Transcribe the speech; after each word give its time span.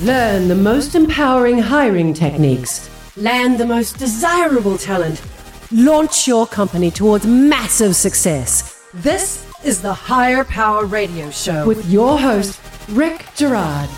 Learn 0.00 0.48
the 0.48 0.56
most 0.56 0.96
empowering 0.96 1.56
hiring 1.56 2.12
techniques. 2.12 2.90
Land 3.16 3.58
the 3.58 3.64
most 3.64 3.96
desirable 3.96 4.76
talent. 4.76 5.22
Launch 5.70 6.26
your 6.26 6.48
company 6.48 6.90
towards 6.90 7.24
massive 7.24 7.94
success. 7.94 8.82
This 8.92 9.48
is 9.62 9.80
the 9.80 9.94
Hire 9.94 10.42
Power 10.42 10.84
Radio 10.84 11.30
Show 11.30 11.64
with 11.64 11.88
your 11.88 12.18
host, 12.18 12.60
Rick 12.88 13.24
Girard. 13.36 13.88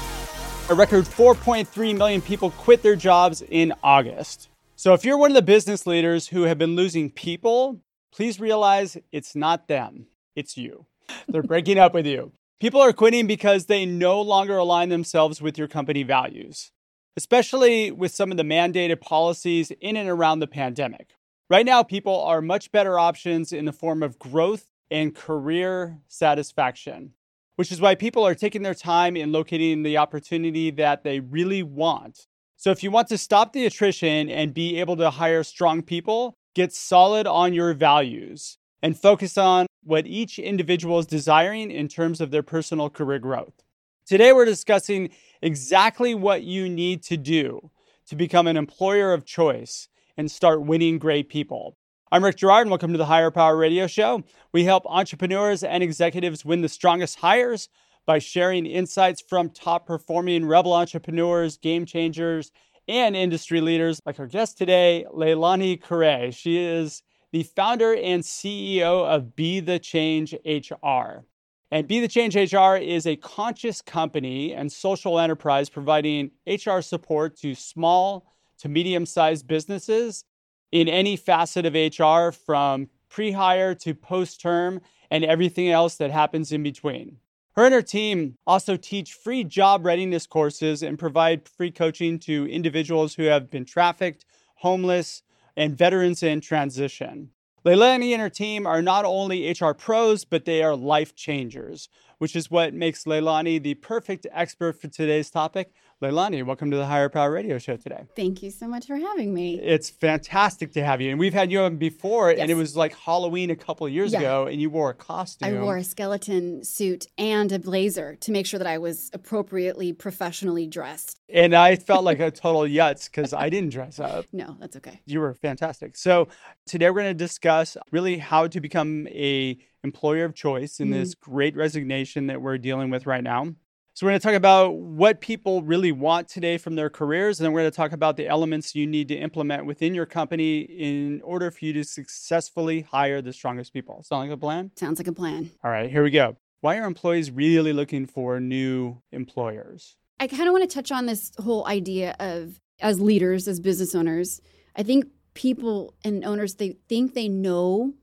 A 0.69 0.75
record 0.75 1.07
4.3 1.07 1.97
million 1.97 2.21
people 2.21 2.51
quit 2.51 2.83
their 2.83 2.97
jobs 2.97 3.43
in 3.49 3.73
August. 3.83 4.51
So 4.75 4.93
if 4.93 5.03
you're 5.03 5.17
one 5.17 5.31
of 5.31 5.35
the 5.35 5.41
business 5.41 5.87
leaders 5.87 6.29
who 6.29 6.43
have 6.43 6.59
been 6.59 6.77
losing 6.77 7.11
people, 7.11 7.81
please 8.13 8.39
realize 8.39 8.99
it's 9.13 9.35
not 9.35 9.67
them, 9.67 10.09
it's 10.35 10.59
you. 10.59 10.85
They're 11.27 11.43
breaking 11.43 11.79
up 11.79 11.95
with 11.95 12.05
you. 12.07 12.33
People 12.59 12.81
are 12.81 12.95
quitting 12.95 13.27
because 13.27 13.67
they 13.67 13.85
no 13.85 14.19
longer 14.19 14.57
align 14.57 14.89
themselves 14.89 15.43
with 15.43 15.59
your 15.59 15.69
company 15.69 16.03
values, 16.03 16.73
especially 17.15 17.91
with 17.91 18.15
some 18.15 18.31
of 18.31 18.39
the 18.39 18.43
mandated 18.43 19.03
policies 19.03 19.71
in 19.73 19.95
and 19.95 20.09
around 20.09 20.39
the 20.39 20.47
pandemic. 20.47 21.17
Right 21.51 21.67
now, 21.67 21.83
people 21.83 22.19
are 22.25 22.41
much 22.41 22.73
better 22.73 22.99
options 22.99 23.53
in 23.53 23.67
the 23.67 23.75
form 23.75 24.03
of 24.03 24.19
growth 24.19 24.71
and 24.91 25.15
career 25.15 25.99
satisfaction, 26.09 27.13
which 27.57 27.71
is 27.71 27.79
why 27.79 27.95
people 27.95 28.27
are 28.27 28.35
taking 28.35 28.63
their 28.63 28.75
time 28.75 29.19
in 29.19 29.33
locating 29.33 29.83
the 29.83 29.99
opportunity 29.99 30.71
that 30.71 31.05
they 31.05 31.21
really 31.21 31.63
want. 31.63 32.27
So, 32.57 32.71
if 32.71 32.83
you 32.83 32.91
want 32.91 33.09
to 33.09 33.19
stop 33.19 33.53
the 33.53 33.67
attrition 33.67 34.31
and 34.31 34.55
be 34.55 34.81
able 34.81 34.97
to 34.97 35.11
hire 35.11 35.43
strong 35.43 35.83
people, 35.83 36.33
get 36.55 36.73
solid 36.73 37.27
on 37.27 37.53
your 37.53 37.75
values 37.75 38.57
and 38.83 38.99
focus 38.99 39.39
on 39.39 39.67
what 39.83 40.07
each 40.07 40.39
individual 40.39 40.99
is 40.99 41.07
desiring 41.07 41.71
in 41.71 41.89
terms 41.89 42.21
of 42.21 42.31
their 42.31 42.43
personal 42.43 42.91
career 42.91 43.19
growth. 43.19 43.63
Today, 44.05 44.33
we're 44.33 44.45
discussing 44.45 45.11
exactly 45.43 46.15
what 46.15 46.43
you 46.43 46.69
need 46.69 47.03
to 47.05 47.17
do 47.17 47.71
to 48.07 48.17
become 48.17 48.47
an 48.47 48.57
employer 48.57 49.13
of 49.13 49.25
choice 49.25 49.89
and 50.17 50.31
start 50.31 50.63
winning 50.63 50.99
great 50.99 51.29
people. 51.29 51.77
I'm 52.13 52.23
Rick 52.23 52.37
Girard, 52.37 52.63
and 52.63 52.71
welcome 52.71 52.93
to 52.93 52.99
the 52.99 53.07
Hire 53.07 53.33
Power 53.33 53.57
Radio 53.57 53.89
Show. 53.89 54.23
We 54.53 54.65
help 54.65 54.85
entrepreneurs 54.87 55.65
and 55.65 55.83
executives 55.83 56.45
win 56.45 56.63
the 56.63 56.69
strongest 56.69 57.19
hires 57.19 57.69
by 58.07 58.21
sharing 58.21 58.65
insights 58.65 59.21
from 59.21 59.51
top 59.51 59.87
performing 59.87 60.47
rebel 60.47 60.73
entrepreneurs, 60.73 61.57
game 61.57 61.85
changers, 61.85 62.53
and 62.87 63.17
industry 63.17 63.61
leaders 63.61 64.01
like 64.07 64.21
our 64.21 64.29
guest 64.29 64.57
today, 64.57 65.05
Leilani 65.13 65.83
Kure. 65.83 66.31
She 66.31 66.59
is 66.59 67.03
the 67.37 67.43
founder 67.43 67.95
and 67.95 68.23
CEO 68.23 69.07
of 69.07 69.37
Be 69.37 69.61
the 69.61 69.79
Change 69.79 70.33
HR. 70.47 71.27
And 71.71 71.87
Be 71.87 72.01
the 72.01 72.09
Change 72.09 72.35
HR 72.35 72.77
is 72.77 73.07
a 73.07 73.17
conscious 73.17 73.83
company 73.83 74.55
and 74.55 74.73
social 74.73 75.21
enterprise 75.21 75.69
providing 75.69 76.31
HR 76.47 76.81
support 76.81 77.37
to 77.41 77.55
small 77.55 78.33
to 78.61 78.71
medium 78.71 79.05
sized 79.05 79.47
businesses 79.47 80.25
in 80.73 80.89
any 80.89 81.15
facet 81.15 81.67
of 81.67 81.75
HR 81.75 82.33
from 82.33 82.89
pre 83.11 83.33
hire 83.33 83.75
to 83.75 83.93
post 83.95 84.41
term 84.41 84.81
and 85.11 85.23
everything 85.23 85.69
else 85.69 85.97
that 85.97 86.11
happens 86.11 86.53
in 86.53 86.63
between. 86.63 87.19
Her 87.55 87.67
and 87.67 87.75
her 87.75 87.83
team 87.83 88.39
also 88.47 88.79
teach 88.79 89.13
free 89.13 89.45
job 89.45 89.85
readiness 89.85 90.27
courses 90.27 90.83
and 90.83 90.99
provide 90.99 91.51
free 91.51 91.71
coaching 91.71 92.19
to 92.21 92.49
individuals 92.49 93.15
who 93.15 93.25
have 93.25 93.51
been 93.51 93.67
trafficked, 93.67 94.25
homeless, 94.55 95.23
and 95.57 95.77
veterans 95.77 96.23
in 96.23 96.41
transition. 96.41 97.31
Leilani 97.65 98.13
and 98.13 98.23
her 98.23 98.31
team 98.31 98.67
are 98.67 98.81
not 98.81 99.05
only 99.05 99.51
HR 99.51 99.73
pros, 99.73 100.25
but 100.25 100.45
they 100.45 100.63
are 100.63 100.77
life 100.77 101.17
changers, 101.17 101.89
which 102.19 102.37
is 102.37 102.51
what 102.51 102.73
makes 102.73 103.05
Leilani 103.05 103.61
the 103.61 103.75
perfect 103.75 104.27
expert 104.31 104.81
for 104.81 104.87
today's 104.87 105.31
topic. 105.31 105.73
Leilani, 106.03 106.45
welcome 106.45 106.71
to 106.71 106.77
the 106.77 106.85
Hire 106.85 107.09
Power 107.09 107.31
Radio 107.31 107.57
Show 107.57 107.79
today. 107.79 108.05
Thank 108.15 108.43
you 108.43 108.51
so 108.51 108.69
much 108.69 108.87
for 108.87 108.97
having 108.97 109.33
me. 109.33 109.59
It's 109.59 109.89
fantastic 109.89 110.73
to 110.73 110.85
have 110.85 111.01
you. 111.01 111.09
And 111.11 111.19
we've 111.19 111.33
had 111.33 111.51
you 111.51 111.61
on 111.61 111.79
before, 111.79 112.31
yes. 112.31 112.41
and 112.41 112.51
it 112.51 112.55
was 112.55 112.77
like 112.77 112.95
Halloween 112.95 113.49
a 113.49 113.57
couple 113.57 113.89
years 113.89 114.13
yeah. 114.13 114.19
ago, 114.19 114.47
and 114.47 114.61
you 114.61 114.69
wore 114.69 114.91
a 114.91 114.95
costume. 114.95 115.49
I 115.49 115.59
wore 115.59 115.79
a 115.79 115.83
skeleton 115.85 116.63
suit 116.65 117.07
and 117.17 117.51
a 117.51 117.59
blazer 117.59 118.15
to 118.17 118.31
make 118.31 118.45
sure 118.45 118.59
that 118.59 118.67
I 118.67 118.77
was 118.77 119.11
appropriately 119.15 119.95
professionally 119.95 120.67
dressed. 120.67 121.19
And 121.31 121.55
I 121.55 121.77
felt 121.77 122.05
like 122.05 122.21
a 122.21 122.31
total 122.43 122.65
yutz 122.65 123.11
because 123.11 123.33
I 123.33 123.49
didn't 123.49 123.71
dress 123.71 123.99
up. 123.99 124.27
No, 124.35 124.55
that's 124.61 124.77
okay. 124.77 125.01
You 125.07 125.21
were 125.21 125.33
fantastic. 125.33 125.97
So 125.97 126.29
today 126.67 126.91
we're 126.91 127.01
going 127.01 127.17
to 127.17 127.25
discuss 127.25 127.75
really 127.91 128.19
how 128.19 128.49
to 128.49 128.61
become 128.61 129.07
a 129.07 129.57
employer 129.83 130.27
of 130.27 130.35
choice 130.35 130.79
in 130.79 130.89
mm 130.89 130.97
this 130.97 131.15
great 131.15 131.57
resignation 131.57 132.27
that 132.27 132.43
we're 132.43 132.59
dealing 132.59 132.91
with 132.91 133.07
right 133.07 133.25
now. 133.25 133.55
So, 133.97 134.05
we're 134.05 134.11
going 134.11 134.21
to 134.21 134.27
talk 134.27 134.35
about 134.35 134.75
what 134.75 135.23
people 135.23 135.63
really 135.63 135.91
want 135.91 136.29
today 136.29 136.59
from 136.59 136.75
their 136.75 136.91
careers. 136.91 137.41
And 137.41 137.47
then 137.47 137.55
we're 137.55 137.61
going 137.61 137.71
to 137.71 137.77
talk 137.77 137.93
about 137.93 138.19
the 138.19 138.29
elements 138.29 138.75
you 138.75 138.87
need 138.87 139.09
to 139.09 139.15
implement 139.15 139.65
within 139.65 139.95
your 139.95 140.05
company 140.05 140.61
in 140.61 141.23
order 141.23 141.51
for 141.51 141.65
you 141.65 141.73
to 141.73 141.83
successfully 141.83 142.83
hire 142.83 143.23
the 143.23 143.33
strongest 143.33 143.73
people. 143.73 144.03
Sound 144.03 144.29
like 144.29 144.37
a 144.37 144.39
plan? 144.39 144.71
Sounds 144.77 145.01
like 145.01 145.07
a 145.07 145.15
plan. 145.15 145.51
All 145.65 145.71
right, 145.71 145.91
here 145.91 146.03
we 146.03 146.11
go. 146.11 146.37
Why 146.61 146.77
are 146.77 146.85
employees 146.85 147.31
really 147.31 147.73
looking 147.73 148.05
for 148.05 148.39
new 148.39 149.01
employers? 149.13 149.97
I 150.21 150.27
kind 150.27 150.47
of 150.47 150.53
want 150.53 150.69
to 150.69 150.75
touch 150.75 150.93
on 150.93 151.07
this 151.07 151.33
whole 151.39 151.67
idea 151.67 152.17
of 152.21 152.61
as 152.81 153.01
leaders, 153.01 153.49
as 153.49 153.61
business 153.61 153.95
owners, 153.95 154.43
I 154.77 154.83
think 154.83 155.07
people 155.33 155.95
and 156.05 156.23
owners, 156.23 156.57
they 156.57 156.77
think 156.91 157.15
they 157.15 157.31
know 157.31 157.95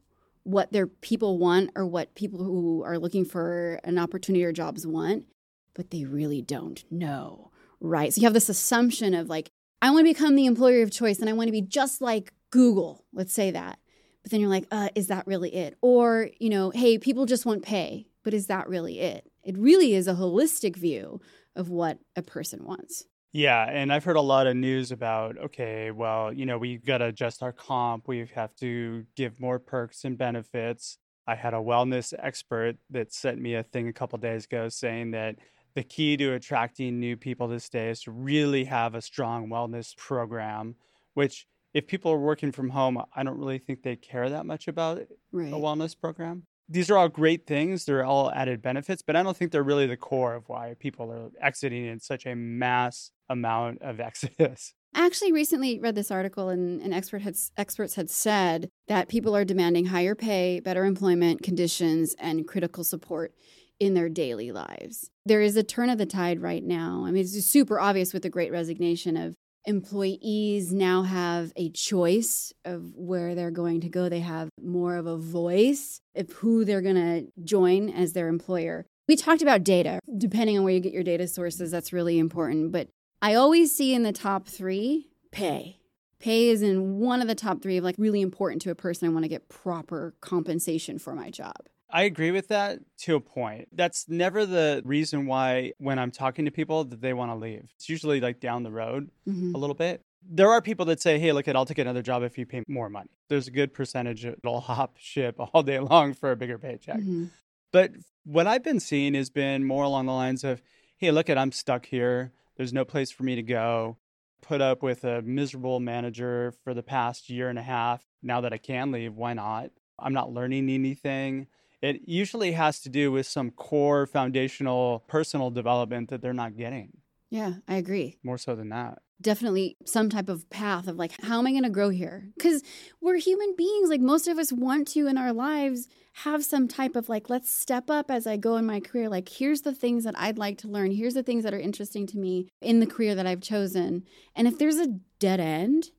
what 0.41 0.71
their 0.71 0.87
people 0.87 1.37
want 1.37 1.69
or 1.75 1.85
what 1.85 2.15
people 2.15 2.43
who 2.43 2.81
are 2.83 2.97
looking 2.97 3.25
for 3.25 3.79
an 3.83 3.99
opportunity 3.99 4.43
or 4.43 4.51
jobs 4.51 4.87
want 4.87 5.25
but 5.73 5.91
they 5.91 6.05
really 6.05 6.41
don't 6.41 6.83
know, 6.91 7.51
right? 7.79 8.13
So 8.13 8.21
you 8.21 8.25
have 8.25 8.33
this 8.33 8.49
assumption 8.49 9.13
of 9.13 9.29
like, 9.29 9.49
I 9.81 9.91
want 9.91 10.07
to 10.07 10.13
become 10.13 10.35
the 10.35 10.45
employer 10.45 10.81
of 10.81 10.91
choice 10.91 11.19
and 11.19 11.29
I 11.29 11.33
want 11.33 11.47
to 11.47 11.51
be 11.51 11.61
just 11.61 12.01
like 12.01 12.33
Google, 12.51 13.05
let's 13.13 13.33
say 13.33 13.51
that. 13.51 13.79
But 14.21 14.31
then 14.31 14.39
you're 14.39 14.49
like, 14.49 14.67
uh, 14.71 14.89
is 14.95 15.07
that 15.07 15.27
really 15.27 15.53
it? 15.53 15.77
Or, 15.81 16.29
you 16.39 16.49
know, 16.49 16.69
hey, 16.69 16.97
people 16.97 17.25
just 17.25 17.45
want 17.45 17.63
pay, 17.63 18.07
but 18.23 18.33
is 18.33 18.47
that 18.47 18.69
really 18.69 18.99
it? 18.99 19.29
It 19.43 19.57
really 19.57 19.93
is 19.93 20.07
a 20.07 20.13
holistic 20.13 20.77
view 20.77 21.19
of 21.55 21.69
what 21.69 21.99
a 22.15 22.21
person 22.21 22.63
wants. 22.63 23.05
Yeah, 23.33 23.67
and 23.67 23.91
I've 23.91 24.03
heard 24.03 24.15
a 24.15 24.21
lot 24.21 24.45
of 24.45 24.55
news 24.55 24.91
about 24.91 25.39
okay, 25.39 25.89
well, 25.89 26.31
you 26.31 26.45
know, 26.45 26.59
we 26.59 26.77
got 26.77 26.99
to 26.99 27.05
adjust 27.05 27.41
our 27.41 27.51
comp, 27.51 28.07
we 28.07 28.27
have 28.35 28.55
to 28.57 29.05
give 29.15 29.39
more 29.39 29.57
perks 29.57 30.05
and 30.05 30.15
benefits. 30.15 30.99
I 31.25 31.35
had 31.35 31.55
a 31.55 31.57
wellness 31.57 32.13
expert 32.19 32.75
that 32.91 33.11
sent 33.11 33.41
me 33.41 33.55
a 33.55 33.63
thing 33.63 33.87
a 33.87 33.93
couple 33.93 34.19
days 34.19 34.45
ago 34.45 34.69
saying 34.69 35.11
that 35.11 35.37
the 35.75 35.83
key 35.83 36.17
to 36.17 36.33
attracting 36.33 36.99
new 36.99 37.17
people 37.17 37.49
to 37.49 37.59
stay 37.59 37.89
is 37.89 38.01
to 38.03 38.11
really 38.11 38.65
have 38.65 38.95
a 38.95 39.01
strong 39.01 39.47
wellness 39.49 39.95
program, 39.95 40.75
which 41.13 41.47
if 41.73 41.87
people 41.87 42.11
are 42.11 42.19
working 42.19 42.51
from 42.51 42.69
home, 42.69 43.01
I 43.15 43.23
don't 43.23 43.37
really 43.37 43.57
think 43.57 43.81
they 43.81 43.95
care 43.95 44.29
that 44.29 44.45
much 44.45 44.67
about 44.67 45.01
right. 45.31 45.47
a 45.47 45.55
wellness 45.55 45.99
program. 45.99 46.43
These 46.69 46.89
are 46.89 46.97
all 46.97 47.09
great 47.09 47.45
things. 47.45 47.85
They're 47.85 48.05
all 48.05 48.31
added 48.31 48.61
benefits, 48.61 49.01
but 49.01 49.15
I 49.15 49.23
don't 49.23 49.35
think 49.35 49.51
they're 49.51 49.63
really 49.63 49.87
the 49.87 49.97
core 49.97 50.35
of 50.35 50.47
why 50.47 50.75
people 50.79 51.11
are 51.11 51.29
exiting 51.41 51.85
in 51.85 51.99
such 51.99 52.25
a 52.25 52.35
mass 52.35 53.11
amount 53.29 53.81
of 53.81 53.99
exodus. 53.99 54.73
I 54.95 55.05
actually 55.05 55.31
recently 55.31 55.79
read 55.79 55.95
this 55.95 56.11
article, 56.11 56.49
and, 56.49 56.79
and 56.81 56.93
expert 56.93 57.23
had, 57.23 57.35
experts 57.57 57.95
had 57.95 58.11
said 58.11 58.69
that 58.87 59.09
people 59.09 59.35
are 59.35 59.43
demanding 59.43 59.87
higher 59.87 60.13
pay, 60.13 60.59
better 60.59 60.85
employment 60.85 61.41
conditions, 61.41 62.15
and 62.19 62.47
critical 62.47 62.83
support 62.83 63.33
in 63.79 63.93
their 63.93 64.09
daily 64.09 64.51
lives. 64.51 65.09
There 65.25 65.41
is 65.41 65.55
a 65.55 65.63
turn 65.63 65.89
of 65.89 65.97
the 65.97 66.05
tide 66.05 66.41
right 66.41 66.63
now. 66.63 67.03
I 67.05 67.11
mean, 67.11 67.23
it's 67.23 67.45
super 67.45 67.79
obvious 67.79 68.13
with 68.13 68.23
the 68.23 68.29
great 68.29 68.51
resignation 68.51 69.17
of 69.17 69.35
employees 69.65 70.73
now 70.73 71.03
have 71.03 71.53
a 71.55 71.69
choice 71.69 72.51
of 72.65 72.93
where 72.95 73.33
they're 73.35 73.51
going 73.51 73.81
to 73.81 73.89
go. 73.89 74.09
They 74.09 74.19
have 74.19 74.49
more 74.61 74.95
of 74.95 75.05
a 75.07 75.17
voice 75.17 76.01
of 76.15 76.31
who 76.31 76.65
they're 76.65 76.81
going 76.81 76.95
to 76.95 77.27
join 77.43 77.89
as 77.89 78.13
their 78.13 78.27
employer. 78.27 78.85
We 79.07 79.15
talked 79.15 79.41
about 79.41 79.63
data. 79.63 79.99
Depending 80.17 80.57
on 80.57 80.63
where 80.63 80.73
you 80.73 80.79
get 80.79 80.93
your 80.93 81.03
data 81.03 81.27
sources, 81.27 81.71
that's 81.71 81.93
really 81.93 82.19
important. 82.19 82.71
But 82.71 82.89
I 83.21 83.35
always 83.35 83.75
see 83.75 83.93
in 83.93 84.03
the 84.03 84.11
top 84.11 84.47
three 84.47 85.09
pay. 85.31 85.77
Pay 86.19 86.49
is 86.49 86.61
in 86.61 86.99
one 86.99 87.21
of 87.21 87.27
the 87.27 87.35
top 87.35 87.61
three 87.61 87.77
of 87.77 87.83
like 87.83 87.95
really 87.97 88.21
important 88.21 88.61
to 88.61 88.71
a 88.71 88.75
person. 88.75 89.07
I 89.07 89.11
want 89.11 89.23
to 89.23 89.29
get 89.29 89.49
proper 89.49 90.13
compensation 90.21 90.99
for 90.99 91.13
my 91.15 91.29
job. 91.29 91.67
I 91.93 92.03
agree 92.03 92.31
with 92.31 92.47
that 92.47 92.79
to 93.01 93.15
a 93.15 93.19
point. 93.21 93.67
That's 93.71 94.09
never 94.09 94.47
the 94.47 94.81
reason 94.83 95.27
why 95.27 95.73
when 95.77 95.99
I'm 95.99 96.09
talking 96.09 96.45
to 96.45 96.51
people 96.51 96.83
that 96.85 97.01
they 97.01 97.13
want 97.13 97.29
to 97.29 97.35
leave. 97.35 97.71
It's 97.75 97.87
usually 97.87 98.19
like 98.19 98.39
down 98.39 98.63
the 98.63 98.71
road 98.71 99.11
mm-hmm. 99.29 99.53
a 99.53 99.57
little 99.59 99.75
bit. 99.75 100.01
There 100.27 100.49
are 100.49 100.59
people 100.59 100.85
that 100.85 101.01
say, 101.01 101.19
"Hey, 101.19 101.31
look, 101.33 101.47
at 101.47 101.55
I'll 101.55 101.67
take 101.67 101.77
another 101.77 102.01
job 102.01 102.23
if 102.23 102.35
you 102.37 102.47
pay 102.47 102.63
more 102.67 102.89
money." 102.89 103.11
There's 103.29 103.47
a 103.47 103.51
good 103.51 103.75
percentage 103.75 104.23
that'll 104.23 104.61
hop 104.61 104.97
ship 104.97 105.35
all 105.37 105.61
day 105.61 105.79
long 105.79 106.15
for 106.15 106.31
a 106.31 106.35
bigger 106.35 106.57
paycheck. 106.57 106.97
Mm-hmm. 106.97 107.25
But 107.71 107.91
what 108.23 108.47
I've 108.47 108.63
been 108.63 108.79
seeing 108.79 109.13
has 109.13 109.29
been 109.29 109.63
more 109.63 109.83
along 109.83 110.07
the 110.07 110.13
lines 110.13 110.43
of, 110.43 110.63
"Hey, 110.97 111.11
look, 111.11 111.29
at 111.29 111.37
I'm 111.37 111.51
stuck 111.51 111.85
here. 111.85 112.31
There's 112.57 112.73
no 112.73 112.85
place 112.85 113.11
for 113.11 113.21
me 113.21 113.35
to 113.35 113.43
go." 113.43 113.97
Put 114.41 114.61
up 114.61 114.81
with 114.81 115.05
a 115.05 115.21
miserable 115.21 115.79
manager 115.79 116.53
for 116.63 116.73
the 116.73 116.83
past 116.83 117.29
year 117.29 117.49
and 117.49 117.59
a 117.59 117.63
half. 117.63 118.03
Now 118.21 118.41
that 118.41 118.51
I 118.51 118.57
can 118.57 118.91
leave, 118.91 119.13
why 119.13 119.33
not? 119.33 119.69
I'm 119.99 120.11
not 120.11 120.33
learning 120.33 120.69
anything 120.69 121.47
it 121.83 122.01
usually 122.05 122.53
has 122.53 122.79
to 122.79 122.89
do 122.89 123.11
with 123.11 123.27
some 123.27 123.51
core 123.51 124.05
foundational 124.07 125.03
personal 125.07 125.51
development 125.51 126.09
that 126.09 126.21
they're 126.21 126.33
not 126.33 126.55
getting. 126.55 126.93
Yeah, 127.29 127.55
I 127.67 127.75
agree. 127.75 128.19
More 128.23 128.37
so 128.37 128.55
than 128.55 128.69
that. 128.69 128.99
Definitely 129.21 129.75
some 129.85 130.09
type 130.09 130.29
of 130.29 130.49
path 130.49 130.87
of 130.87 130.95
like, 130.95 131.11
how 131.21 131.39
am 131.39 131.47
I 131.47 131.51
going 131.51 131.63
to 131.63 131.69
grow 131.69 131.89
here? 131.89 132.29
Because 132.37 132.63
we're 133.01 133.17
human 133.17 133.53
beings. 133.57 133.89
Like, 133.89 134.01
most 134.01 134.27
of 134.27 134.37
us 134.37 134.53
want 134.53 134.87
to 134.89 135.07
in 135.07 135.17
our 135.17 135.33
lives 135.33 135.89
have 136.13 136.45
some 136.45 136.67
type 136.67 136.95
of 136.95 137.09
like, 137.09 137.29
let's 137.29 137.49
step 137.49 137.89
up 137.89 138.09
as 138.09 138.27
I 138.27 138.37
go 138.37 138.55
in 138.55 138.65
my 138.65 138.79
career. 138.79 139.09
Like, 139.09 139.27
here's 139.27 139.63
the 139.63 139.73
things 139.73 140.05
that 140.05 140.17
I'd 140.17 140.37
like 140.37 140.59
to 140.59 140.69
learn. 140.69 140.91
Here's 140.91 141.15
the 141.15 141.23
things 141.23 141.43
that 141.43 141.53
are 141.53 141.59
interesting 141.59 142.07
to 142.07 142.17
me 142.17 142.47
in 142.61 142.79
the 142.79 142.87
career 142.87 143.13
that 143.15 143.27
I've 143.27 143.41
chosen. 143.41 144.05
And 144.35 144.47
if 144.47 144.57
there's 144.57 144.77
a 144.77 144.99
dead 145.19 145.41
end, 145.41 145.89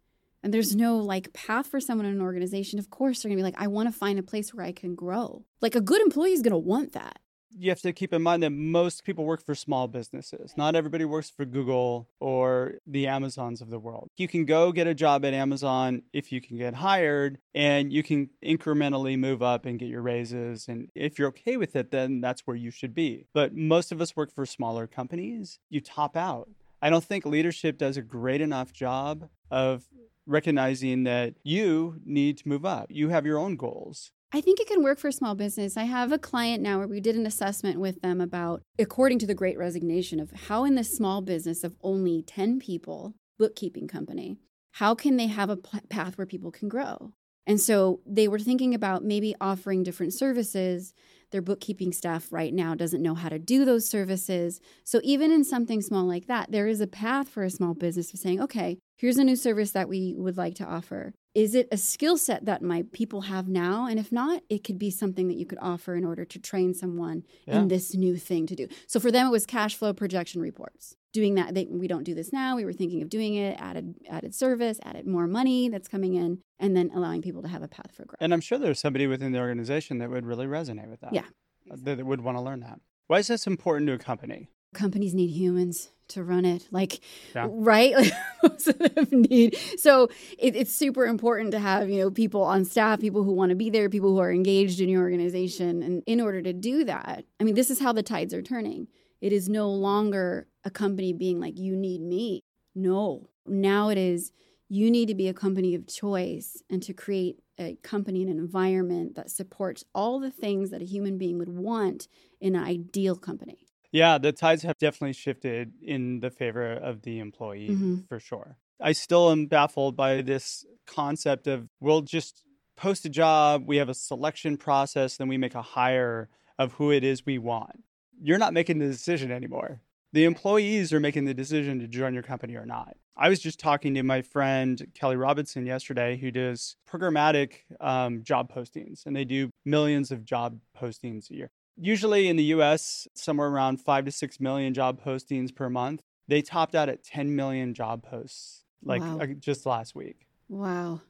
and 0.44 0.54
there's 0.54 0.76
no 0.76 0.98
like 0.98 1.32
path 1.32 1.66
for 1.66 1.80
someone 1.80 2.06
in 2.06 2.12
an 2.12 2.20
organization, 2.20 2.78
of 2.78 2.90
course 2.90 3.22
they're 3.22 3.30
gonna 3.30 3.38
be 3.38 3.42
like, 3.42 3.58
I 3.58 3.66
wanna 3.66 3.92
find 3.92 4.18
a 4.18 4.22
place 4.22 4.54
where 4.54 4.64
I 4.64 4.72
can 4.72 4.94
grow. 4.94 5.44
Like 5.60 5.74
a 5.74 5.80
good 5.80 6.00
employee 6.00 6.32
is 6.32 6.42
gonna 6.42 6.58
want 6.58 6.92
that 6.92 7.18
you 7.56 7.70
have 7.70 7.80
to 7.82 7.92
keep 7.92 8.12
in 8.12 8.22
mind 8.22 8.42
that 8.42 8.50
most 8.50 9.04
people 9.04 9.24
work 9.24 9.44
for 9.44 9.54
small 9.54 9.86
businesses. 9.86 10.54
Not 10.56 10.74
everybody 10.74 11.04
works 11.04 11.30
for 11.30 11.44
Google 11.44 12.08
or 12.20 12.74
the 12.86 13.06
Amazons 13.06 13.60
of 13.60 13.70
the 13.70 13.78
world. 13.78 14.08
You 14.16 14.28
can 14.28 14.44
go 14.44 14.72
get 14.72 14.86
a 14.86 14.94
job 14.94 15.24
at 15.24 15.34
Amazon 15.34 16.02
if 16.12 16.32
you 16.32 16.40
can 16.40 16.58
get 16.58 16.74
hired 16.74 17.38
and 17.54 17.92
you 17.92 18.02
can 18.02 18.30
incrementally 18.44 19.18
move 19.18 19.42
up 19.42 19.66
and 19.66 19.78
get 19.78 19.88
your 19.88 20.02
raises. 20.02 20.68
And 20.68 20.90
if 20.94 21.18
you're 21.18 21.28
okay 21.28 21.56
with 21.56 21.76
it, 21.76 21.90
then 21.90 22.20
that's 22.20 22.42
where 22.46 22.56
you 22.56 22.70
should 22.70 22.94
be. 22.94 23.26
But 23.32 23.54
most 23.54 23.92
of 23.92 24.00
us 24.00 24.16
work 24.16 24.34
for 24.34 24.46
smaller 24.46 24.86
companies. 24.86 25.58
You 25.70 25.80
top 25.80 26.16
out. 26.16 26.48
I 26.82 26.90
don't 26.90 27.04
think 27.04 27.24
leadership 27.24 27.78
does 27.78 27.96
a 27.96 28.02
great 28.02 28.40
enough 28.40 28.72
job 28.72 29.28
of 29.50 29.84
recognizing 30.26 31.04
that 31.04 31.34
you 31.42 32.00
need 32.04 32.38
to 32.38 32.48
move 32.48 32.64
up. 32.64 32.86
You 32.90 33.10
have 33.10 33.26
your 33.26 33.38
own 33.38 33.56
goals. 33.56 34.10
I 34.32 34.40
think 34.40 34.58
it 34.58 34.66
can 34.66 34.82
work 34.82 34.98
for 34.98 35.12
small 35.12 35.36
business. 35.36 35.76
I 35.76 35.84
have 35.84 36.10
a 36.10 36.18
client 36.18 36.60
now 36.60 36.78
where 36.78 36.88
we 36.88 37.00
did 37.00 37.14
an 37.14 37.24
assessment 37.26 37.78
with 37.78 38.02
them 38.02 38.20
about, 38.20 38.62
according 38.80 39.20
to 39.20 39.26
the 39.26 39.34
great 39.34 39.56
resignation, 39.56 40.18
of 40.18 40.32
how 40.32 40.64
in 40.64 40.74
this 40.74 40.96
small 40.96 41.22
business 41.22 41.62
of 41.62 41.76
only 41.82 42.22
10 42.22 42.58
people, 42.58 43.14
bookkeeping 43.38 43.86
company, 43.86 44.38
how 44.72 44.94
can 44.94 45.16
they 45.16 45.28
have 45.28 45.50
a 45.50 45.56
path 45.56 46.18
where 46.18 46.26
people 46.26 46.50
can 46.50 46.68
grow? 46.68 47.12
And 47.46 47.60
so 47.60 48.00
they 48.04 48.26
were 48.26 48.40
thinking 48.40 48.74
about 48.74 49.04
maybe 49.04 49.36
offering 49.40 49.84
different 49.84 50.14
services. 50.14 50.94
Their 51.34 51.42
bookkeeping 51.42 51.92
staff 51.92 52.30
right 52.30 52.54
now 52.54 52.76
doesn't 52.76 53.02
know 53.02 53.16
how 53.16 53.28
to 53.28 53.40
do 53.40 53.64
those 53.64 53.88
services. 53.88 54.60
So 54.84 55.00
even 55.02 55.32
in 55.32 55.42
something 55.42 55.82
small 55.82 56.04
like 56.04 56.28
that, 56.28 56.52
there 56.52 56.68
is 56.68 56.80
a 56.80 56.86
path 56.86 57.28
for 57.28 57.42
a 57.42 57.50
small 57.50 57.74
business 57.74 58.14
of 58.14 58.20
saying, 58.20 58.40
okay, 58.40 58.78
here's 58.98 59.16
a 59.16 59.24
new 59.24 59.34
service 59.34 59.72
that 59.72 59.88
we 59.88 60.14
would 60.16 60.36
like 60.36 60.54
to 60.54 60.64
offer. 60.64 61.12
Is 61.34 61.56
it 61.56 61.66
a 61.72 61.76
skill 61.76 62.16
set 62.16 62.44
that 62.44 62.62
my 62.62 62.84
people 62.92 63.22
have 63.22 63.48
now? 63.48 63.88
And 63.88 63.98
if 63.98 64.12
not, 64.12 64.44
it 64.48 64.62
could 64.62 64.78
be 64.78 64.92
something 64.92 65.26
that 65.26 65.36
you 65.36 65.44
could 65.44 65.58
offer 65.60 65.96
in 65.96 66.04
order 66.04 66.24
to 66.24 66.38
train 66.38 66.72
someone 66.72 67.24
yeah. 67.48 67.58
in 67.58 67.66
this 67.66 67.96
new 67.96 68.16
thing 68.16 68.46
to 68.46 68.54
do. 68.54 68.68
So 68.86 69.00
for 69.00 69.10
them, 69.10 69.26
it 69.26 69.30
was 69.30 69.44
cash 69.44 69.74
flow 69.74 69.92
projection 69.92 70.40
reports. 70.40 70.94
Doing 71.14 71.36
that, 71.36 71.54
they, 71.54 71.66
we 71.70 71.88
don't 71.88 72.04
do 72.04 72.14
this 72.14 72.32
now. 72.32 72.56
We 72.56 72.66
were 72.66 72.72
thinking 72.72 73.00
of 73.00 73.08
doing 73.08 73.34
it, 73.34 73.56
added 73.58 73.94
added 74.10 74.34
service, 74.34 74.78
added 74.82 75.06
more 75.06 75.26
money 75.26 75.70
that's 75.70 75.88
coming 75.88 76.14
in, 76.14 76.40
and 76.58 76.76
then 76.76 76.90
allowing 76.94 77.22
people 77.22 77.40
to 77.42 77.48
have 77.48 77.62
a 77.62 77.68
path 77.68 77.92
for 77.94 78.04
growth. 78.04 78.18
And 78.20 78.34
I'm 78.34 78.40
sure 78.40 78.58
there's 78.58 78.80
somebody 78.80 79.06
within 79.06 79.32
the 79.32 79.38
organization 79.38 79.98
that 79.98 80.10
would 80.10 80.26
really 80.26 80.46
resonate 80.46 80.90
with 80.90 81.00
that. 81.00 81.14
Yeah, 81.14 81.22
uh, 81.22 81.74
exactly. 81.74 81.94
that 81.94 82.06
would 82.06 82.20
want 82.20 82.36
to 82.36 82.42
learn 82.42 82.60
that. 82.60 82.80
Why 83.06 83.18
is 83.18 83.28
this 83.28 83.46
important 83.46 83.86
to 83.86 83.94
a 83.94 83.98
company? 83.98 84.48
companies 84.74 85.14
need 85.14 85.30
humans 85.30 85.88
to 86.06 86.22
run 86.22 86.44
it 86.44 86.68
like 86.70 87.00
yeah. 87.34 87.46
right 87.48 87.94
like 87.94 88.12
most 88.42 88.68
of 88.68 88.78
them 88.78 89.06
need 89.10 89.56
so 89.78 90.08
it, 90.38 90.54
it's 90.54 90.72
super 90.72 91.06
important 91.06 91.50
to 91.52 91.58
have 91.58 91.88
you 91.88 91.98
know 91.98 92.10
people 92.10 92.42
on 92.42 92.62
staff 92.62 93.00
people 93.00 93.22
who 93.22 93.32
want 93.32 93.48
to 93.48 93.56
be 93.56 93.70
there 93.70 93.88
people 93.88 94.10
who 94.10 94.18
are 94.18 94.30
engaged 94.30 94.80
in 94.80 94.88
your 94.90 95.00
organization 95.00 95.82
and 95.82 96.02
in 96.06 96.20
order 96.20 96.42
to 96.42 96.52
do 96.52 96.84
that 96.84 97.24
i 97.40 97.44
mean 97.44 97.54
this 97.54 97.70
is 97.70 97.80
how 97.80 97.90
the 97.90 98.02
tides 98.02 98.34
are 98.34 98.42
turning 98.42 98.86
it 99.22 99.32
is 99.32 99.48
no 99.48 99.70
longer 99.70 100.46
a 100.64 100.70
company 100.70 101.12
being 101.12 101.40
like 101.40 101.58
you 101.58 101.76
need 101.76 102.00
me 102.00 102.40
no 102.74 103.28
now 103.46 103.88
it 103.88 103.98
is 103.98 104.32
you 104.68 104.90
need 104.90 105.06
to 105.06 105.14
be 105.14 105.28
a 105.28 105.34
company 105.34 105.74
of 105.74 105.86
choice 105.86 106.62
and 106.70 106.82
to 106.82 106.92
create 106.92 107.38
a 107.58 107.76
company 107.82 108.22
and 108.22 108.30
an 108.30 108.38
environment 108.38 109.14
that 109.14 109.30
supports 109.30 109.84
all 109.94 110.18
the 110.18 110.30
things 110.30 110.70
that 110.70 110.82
a 110.82 110.86
human 110.86 111.18
being 111.18 111.38
would 111.38 111.48
want 111.48 112.08
in 112.40 112.56
an 112.56 112.64
ideal 112.64 113.14
company 113.14 113.64
yeah, 113.94 114.18
the 114.18 114.32
tides 114.32 114.64
have 114.64 114.76
definitely 114.78 115.12
shifted 115.12 115.74
in 115.80 116.18
the 116.18 116.28
favor 116.28 116.72
of 116.72 117.02
the 117.02 117.20
employee 117.20 117.68
mm-hmm. 117.70 117.98
for 118.08 118.18
sure. 118.18 118.56
I 118.80 118.90
still 118.90 119.30
am 119.30 119.46
baffled 119.46 119.94
by 119.94 120.20
this 120.20 120.66
concept 120.84 121.46
of 121.46 121.68
we'll 121.78 122.00
just 122.00 122.42
post 122.76 123.04
a 123.04 123.08
job, 123.08 123.62
we 123.68 123.76
have 123.76 123.88
a 123.88 123.94
selection 123.94 124.56
process, 124.56 125.16
then 125.16 125.28
we 125.28 125.38
make 125.38 125.54
a 125.54 125.62
hire 125.62 126.28
of 126.58 126.72
who 126.72 126.90
it 126.90 127.04
is 127.04 127.24
we 127.24 127.38
want. 127.38 127.84
You're 128.20 128.38
not 128.38 128.52
making 128.52 128.80
the 128.80 128.88
decision 128.88 129.30
anymore. 129.30 129.80
The 130.14 130.26
employees 130.26 130.92
are 130.92 131.00
making 131.00 131.24
the 131.24 131.34
decision 131.34 131.80
to 131.80 131.88
join 131.88 132.14
your 132.14 132.22
company 132.22 132.54
or 132.54 132.64
not. 132.64 132.96
I 133.16 133.28
was 133.28 133.40
just 133.40 133.58
talking 133.58 133.94
to 133.94 134.04
my 134.04 134.22
friend 134.22 134.86
Kelly 134.94 135.16
Robinson 135.16 135.66
yesterday, 135.66 136.16
who 136.16 136.30
does 136.30 136.76
programmatic 136.88 137.62
um, 137.80 138.22
job 138.22 138.48
postings, 138.54 139.06
and 139.06 139.16
they 139.16 139.24
do 139.24 139.50
millions 139.64 140.12
of 140.12 140.24
job 140.24 140.60
postings 140.80 141.32
a 141.32 141.34
year. 141.34 141.50
Usually 141.76 142.28
in 142.28 142.36
the 142.36 142.44
US, 142.44 143.08
somewhere 143.14 143.48
around 143.48 143.78
five 143.78 144.04
to 144.04 144.12
six 144.12 144.38
million 144.38 144.72
job 144.72 145.02
postings 145.04 145.52
per 145.52 145.68
month. 145.68 146.00
They 146.28 146.42
topped 146.42 146.76
out 146.76 146.88
at 146.88 147.02
10 147.02 147.34
million 147.34 147.74
job 147.74 148.04
posts 148.04 148.62
like 148.84 149.02
wow. 149.02 149.18
uh, 149.18 149.26
just 149.40 149.66
last 149.66 149.96
week. 149.96 150.28
Wow. 150.48 151.00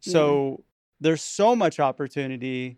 So 0.00 0.50
yeah. 0.50 0.64
there's 1.00 1.22
so 1.22 1.56
much 1.56 1.80
opportunity 1.80 2.76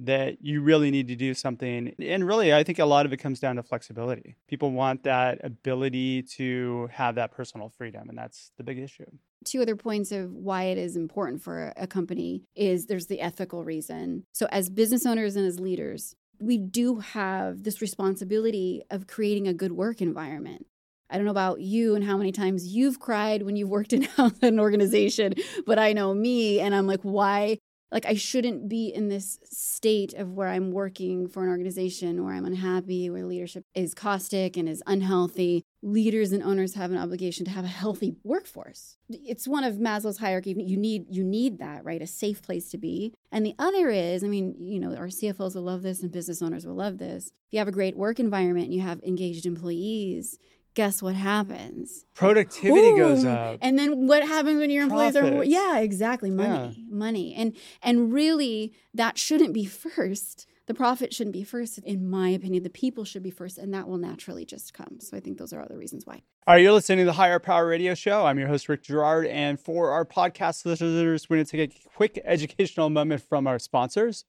that 0.00 0.38
you 0.40 0.62
really 0.62 0.90
need 0.90 1.08
to 1.08 1.16
do 1.16 1.34
something. 1.34 1.94
And 1.98 2.26
really, 2.26 2.54
I 2.54 2.64
think 2.64 2.78
a 2.78 2.84
lot 2.84 3.06
of 3.06 3.12
it 3.12 3.18
comes 3.18 3.38
down 3.38 3.56
to 3.56 3.62
flexibility. 3.62 4.36
People 4.48 4.72
want 4.72 5.04
that 5.04 5.40
ability 5.44 6.22
to 6.22 6.88
have 6.92 7.16
that 7.16 7.32
personal 7.32 7.68
freedom, 7.68 8.08
and 8.08 8.16
that's 8.16 8.50
the 8.56 8.64
big 8.64 8.78
issue. 8.78 9.06
Two 9.44 9.60
other 9.62 9.76
points 9.76 10.10
of 10.10 10.32
why 10.32 10.64
it 10.64 10.78
is 10.78 10.96
important 10.96 11.42
for 11.42 11.72
a 11.76 11.86
company 11.86 12.44
is 12.56 12.86
there's 12.86 13.06
the 13.06 13.20
ethical 13.20 13.64
reason. 13.64 14.24
So, 14.32 14.46
as 14.50 14.70
business 14.70 15.04
owners 15.06 15.36
and 15.36 15.46
as 15.46 15.60
leaders, 15.60 16.14
we 16.40 16.56
do 16.56 17.00
have 17.00 17.62
this 17.62 17.82
responsibility 17.82 18.82
of 18.90 19.06
creating 19.06 19.46
a 19.46 19.54
good 19.54 19.72
work 19.72 20.00
environment. 20.00 20.66
I 21.10 21.16
don't 21.16 21.24
know 21.24 21.32
about 21.32 21.60
you 21.60 21.94
and 21.96 22.04
how 22.04 22.16
many 22.16 22.32
times 22.32 22.68
you've 22.68 23.00
cried 23.00 23.42
when 23.42 23.56
you've 23.56 23.68
worked 23.68 23.92
in 23.92 24.08
an 24.42 24.60
organization, 24.60 25.34
but 25.66 25.78
I 25.78 25.92
know 25.92 26.14
me 26.14 26.60
and 26.60 26.74
I'm 26.74 26.86
like, 26.86 27.00
why 27.02 27.58
like 27.92 28.06
I 28.06 28.14
shouldn't 28.14 28.68
be 28.68 28.88
in 28.88 29.08
this 29.08 29.38
state 29.44 30.14
of 30.14 30.32
where 30.32 30.48
I'm 30.48 30.70
working 30.70 31.28
for 31.28 31.42
an 31.42 31.48
organization 31.48 32.24
where 32.24 32.34
I'm 32.34 32.44
unhappy, 32.44 33.10
where 33.10 33.24
leadership 33.24 33.64
is 33.74 33.94
caustic 33.94 34.56
and 34.56 34.68
is 34.68 34.82
unhealthy. 34.86 35.64
Leaders 35.82 36.32
and 36.32 36.42
owners 36.42 36.74
have 36.74 36.90
an 36.90 36.98
obligation 36.98 37.44
to 37.46 37.50
have 37.50 37.64
a 37.64 37.68
healthy 37.68 38.14
workforce. 38.22 38.96
It's 39.08 39.48
one 39.48 39.64
of 39.64 39.76
Maslow's 39.76 40.18
hierarchy. 40.18 40.54
You 40.56 40.76
need 40.76 41.06
you 41.10 41.24
need 41.24 41.58
that, 41.58 41.84
right? 41.84 42.02
A 42.02 42.06
safe 42.06 42.42
place 42.42 42.70
to 42.70 42.78
be. 42.78 43.14
And 43.32 43.44
the 43.44 43.54
other 43.58 43.88
is, 43.88 44.22
I 44.22 44.28
mean, 44.28 44.54
you 44.58 44.78
know, 44.78 44.94
our 44.94 45.06
CFOs 45.06 45.54
will 45.54 45.62
love 45.62 45.82
this 45.82 46.02
and 46.02 46.12
business 46.12 46.42
owners 46.42 46.66
will 46.66 46.74
love 46.74 46.98
this. 46.98 47.26
If 47.48 47.52
you 47.52 47.58
have 47.58 47.68
a 47.68 47.72
great 47.72 47.96
work 47.96 48.20
environment 48.20 48.66
and 48.66 48.74
you 48.74 48.82
have 48.82 49.00
engaged 49.02 49.46
employees, 49.46 50.38
guess 50.74 51.02
what 51.02 51.14
happens? 51.14 52.04
Productivity 52.14 52.88
Ooh. 52.88 52.96
goes 52.96 53.24
up. 53.24 53.58
And 53.62 53.78
then 53.78 54.06
what 54.06 54.26
happens 54.26 54.58
when 54.58 54.70
your 54.70 54.84
employees 54.84 55.12
Profits. 55.12 55.36
are 55.36 55.44
yeah, 55.44 55.78
exactly, 55.78 56.30
money. 56.30 56.76
Yeah. 56.76 56.96
Money. 56.96 57.34
And 57.34 57.56
and 57.82 58.12
really 58.12 58.72
that 58.94 59.18
shouldn't 59.18 59.54
be 59.54 59.64
first. 59.66 60.46
The 60.66 60.74
profit 60.74 61.12
shouldn't 61.12 61.32
be 61.32 61.42
first 61.42 61.78
in 61.78 62.08
my 62.08 62.28
opinion. 62.28 62.62
The 62.62 62.70
people 62.70 63.04
should 63.04 63.24
be 63.24 63.30
first 63.30 63.58
and 63.58 63.74
that 63.74 63.88
will 63.88 63.98
naturally 63.98 64.44
just 64.44 64.72
come. 64.72 65.00
So 65.00 65.16
I 65.16 65.20
think 65.20 65.38
those 65.38 65.52
are 65.52 65.60
other 65.60 65.76
reasons 65.76 66.06
why. 66.06 66.22
All 66.46 66.54
right, 66.54 66.62
you're 66.62 66.72
listening 66.72 67.00
to 67.00 67.04
the 67.04 67.12
Hire 67.12 67.40
Power 67.40 67.66
Radio 67.66 67.94
Show. 67.94 68.24
I'm 68.24 68.38
your 68.38 68.48
host, 68.48 68.68
Rick 68.68 68.84
Girard 68.84 69.26
And 69.26 69.58
for 69.58 69.90
our 69.90 70.04
podcast 70.04 70.64
listeners, 70.64 71.28
we're 71.28 71.36
going 71.36 71.46
to 71.46 71.56
take 71.56 71.74
a 71.74 71.88
quick 71.88 72.20
educational 72.24 72.88
moment 72.88 73.22
from 73.22 73.46
our 73.46 73.58
sponsors. 73.58 74.24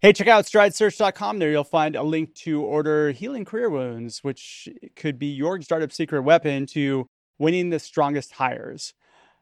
Hey, 0.00 0.12
check 0.12 0.28
out 0.28 0.44
stridesearch.com. 0.44 1.40
There 1.40 1.50
you'll 1.50 1.64
find 1.64 1.96
a 1.96 2.04
link 2.04 2.32
to 2.36 2.62
order 2.62 3.10
Healing 3.10 3.44
Career 3.44 3.68
Wounds, 3.68 4.22
which 4.22 4.68
could 4.94 5.18
be 5.18 5.26
your 5.26 5.60
startup 5.60 5.90
secret 5.90 6.22
weapon 6.22 6.66
to 6.66 7.08
winning 7.36 7.70
the 7.70 7.80
strongest 7.80 8.34
hires. 8.34 8.94